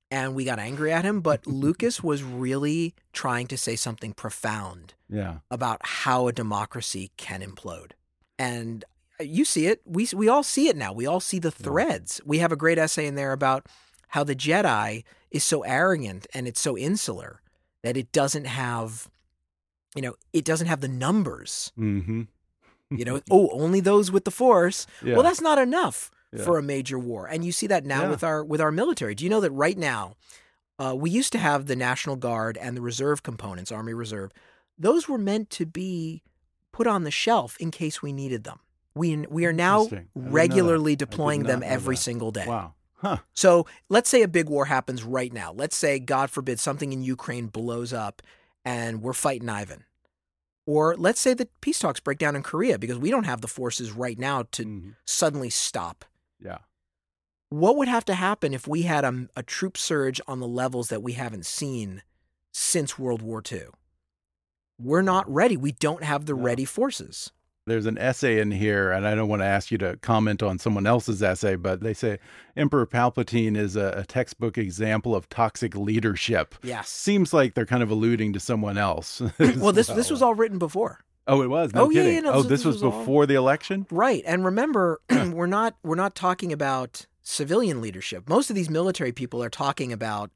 [0.08, 4.94] and we got angry at him, but Lucas was really trying to say something profound
[5.08, 5.38] Yeah.
[5.50, 7.90] about how a democracy can implode.
[8.38, 8.84] And
[9.18, 9.80] you see it.
[9.84, 10.92] We we all see it now.
[10.92, 12.20] We all see the threads.
[12.24, 13.66] We have a great essay in there about
[14.08, 15.02] how the Jedi
[15.32, 17.40] is so arrogant and it's so insular
[17.82, 19.10] that it doesn't have
[19.96, 21.72] you know, it doesn't have the numbers.
[21.74, 22.22] hmm
[22.90, 24.86] You know, oh, only those with the force.
[25.02, 25.14] Yeah.
[25.14, 26.45] Well, that's not enough Yeah.
[26.45, 27.26] for a major war.
[27.26, 28.11] And you see that now Yeah.
[28.11, 29.14] with our with our military.
[29.14, 30.16] Do you know that right now
[30.78, 34.30] uh, we used to have the National Guard and the reserve components, Army Reserve.
[34.78, 36.22] Those were meant to be
[36.72, 38.61] put on the shelf in case we needed them.
[38.95, 39.99] We we are now Interesting.
[39.99, 40.34] I didn't know that.
[40.34, 42.03] regularly deploying them every that.
[42.03, 42.47] single day.
[42.47, 42.74] Wow.
[42.99, 43.18] Huh.
[43.34, 45.53] So let's say a big war happens right now.
[45.53, 48.22] Let's say, God forbid, something in Ukraine blows up
[48.64, 49.84] and we're fighting Ivan.
[50.66, 53.49] Or let's say that peace talks break down in Korea because we don't have the
[53.49, 54.95] forces right now to Mhm.
[55.05, 56.05] suddenly stop.
[56.41, 56.59] Yeah.
[57.49, 60.89] What would have to happen if we had a, a troop surge on the levels
[60.89, 62.03] that we haven't seen
[62.53, 63.66] since World War II?
[64.80, 65.57] We're not ready.
[65.57, 66.43] We don't have the No.
[66.43, 67.30] ready forces.
[67.68, 70.61] There's an essay in here, and I don't want to ask you to comment on
[70.61, 72.18] someone else's essay, but they say
[72.57, 76.55] Emperor Palpatine is a, a textbook example of toxic leadership.
[76.62, 76.89] Yes.
[76.89, 79.20] Seems like they're kind of alluding to someone else.
[79.39, 81.01] well, this this was all written before.
[81.27, 81.72] Oh, it was.
[81.74, 82.14] No Oh, yeah, kidding.
[82.14, 83.87] yeah, no, oh, this- this, was, was all- before the election.
[83.91, 84.22] Right.
[84.27, 88.29] And remember, we're not we're not talking about civilian leadership.
[88.29, 90.31] Most of these military people are talking about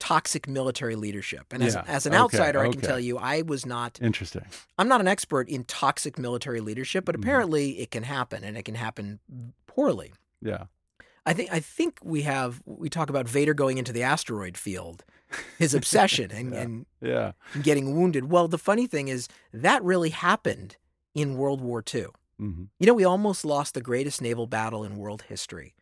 [0.00, 1.46] toxic military leadership.
[1.52, 1.84] And as, Yeah.
[1.86, 4.44] as an Okay, outsider, I can tell you I was not Interesting.
[4.76, 7.20] I'm not an expert in toxic military leadership, but Mhm.
[7.20, 9.20] apparently it can happen and it can happen
[9.68, 10.12] poorly.
[10.40, 10.64] Yeah.
[11.24, 15.04] I think I think we have we talk about Vader going into the asteroid field,
[15.58, 16.60] his obsession and, Yeah.
[16.60, 17.32] and Yeah.
[17.62, 18.30] getting wounded.
[18.30, 20.76] Well, the funny thing is that really happened
[21.14, 22.06] in World War II.
[22.38, 25.74] hmm You know, we almost lost the greatest naval battle in world history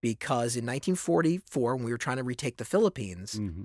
[0.00, 3.64] because in 1944, when we were trying to retake the Philippines, hmm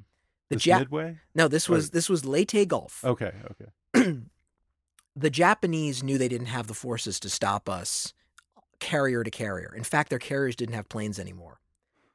[0.49, 1.17] the Jap midway.
[1.33, 3.03] no, this or- was this was Leyte Gulf.
[3.05, 3.31] Okay.
[3.51, 3.71] Okay.
[5.15, 8.13] the Japanese knew they didn't have the forces to stop us
[8.83, 9.73] carrier to carrier.
[9.75, 11.59] In fact, their carriers didn't have planes anymore.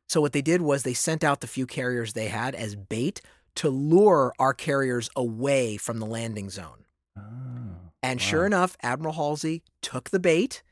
[0.09, 3.21] So what they did was they sent out the few carriers they had as bait
[3.57, 6.87] to lure our carriers away from the landing zone.
[7.17, 8.21] Oh, And wow.
[8.21, 10.63] sure enough, Admiral Halsey took the bait,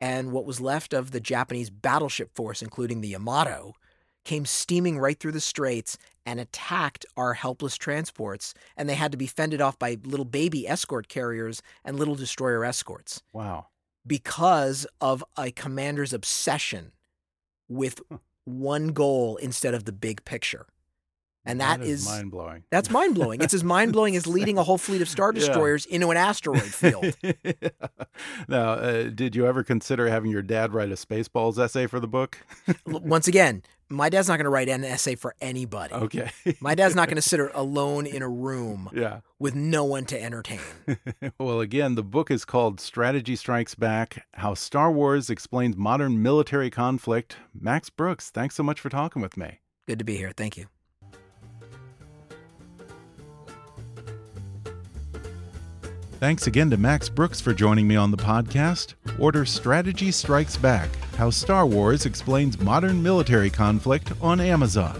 [0.00, 3.74] and what was left of the Japanese battleship force, including the Yamato,
[4.24, 8.54] came steaming right through the straits and attacked our helpless transports.
[8.76, 12.64] And they had to be fended off by little baby escort carriers and little destroyer
[12.64, 13.68] escorts Wow.
[14.06, 16.92] Because of a commander's obsession
[17.68, 18.00] with
[18.44, 20.66] one goal instead of the big picture.
[21.46, 22.64] And that is, mind blowing.
[22.70, 23.40] that's mind blowing.
[23.40, 25.40] It's as mind blowing as leading a whole fleet of star Yeah.
[25.40, 27.16] destroyers into an asteroid field.
[28.48, 32.08] now, uh, did you ever consider having your dad write a Spaceballs essay for the
[32.08, 32.38] book?
[32.86, 35.94] Once again, my dad's not going to write an essay for anybody.
[35.94, 36.30] Okay.
[36.60, 39.20] My dad's not going to sit alone in a room yeah.
[39.38, 40.58] with no one to entertain.
[41.38, 46.70] well, again, the book is called Strategy Strikes Back How Star Wars Explains Modern Military
[46.70, 47.36] Conflict.
[47.54, 49.60] Max Brooks, thanks so much for talking with me.
[49.86, 50.32] Good to be here.
[50.36, 50.66] Thank you.
[56.18, 58.94] Thanks again to Max Brooks for joining me on the podcast.
[59.18, 64.98] Order Strategy Strikes Back How Star Wars Explains Modern Military Conflict on Amazon.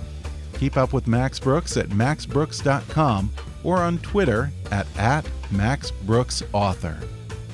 [0.58, 3.30] Keep up with Max Brooks at maxbrooks.com
[3.64, 7.02] or on Twitter at, at maxbrooksauthor.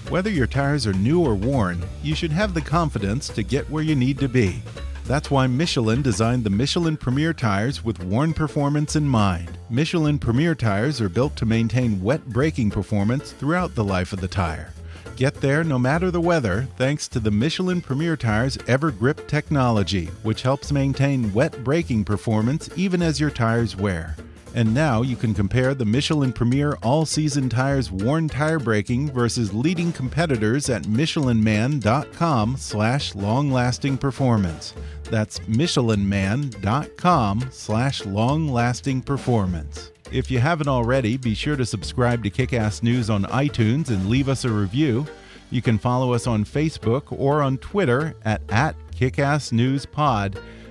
[0.09, 3.85] Whether your tires are new or worn, you should have the confidence to get where
[3.85, 4.61] you need to be.
[5.05, 9.59] That's why Michelin designed the Michelin Premier tires with worn performance in mind.
[9.69, 14.29] Michelin Premier tires are built to maintain wet braking performance throughout the life of the
[14.29, 14.73] tire.
[15.17, 20.43] Get there no matter the weather thanks to the Michelin Premier Tires EverGrip technology, which
[20.43, 24.17] helps maintain wet braking performance even as your tires wear.
[24.55, 29.55] And now you can compare the Michelin Premier All Season Tires worn tire braking versus
[29.55, 34.75] leading competitors at michelinman.com slash long-lasting performance.
[35.05, 39.91] That's michelinman.com slash long-lasting performance.
[40.11, 44.29] If you haven't already, be sure to subscribe to Kickass News on iTunes and leave
[44.29, 45.07] us a review.
[45.51, 50.39] You can follow us on Facebook or on Twitter at, at KickassNewsPod.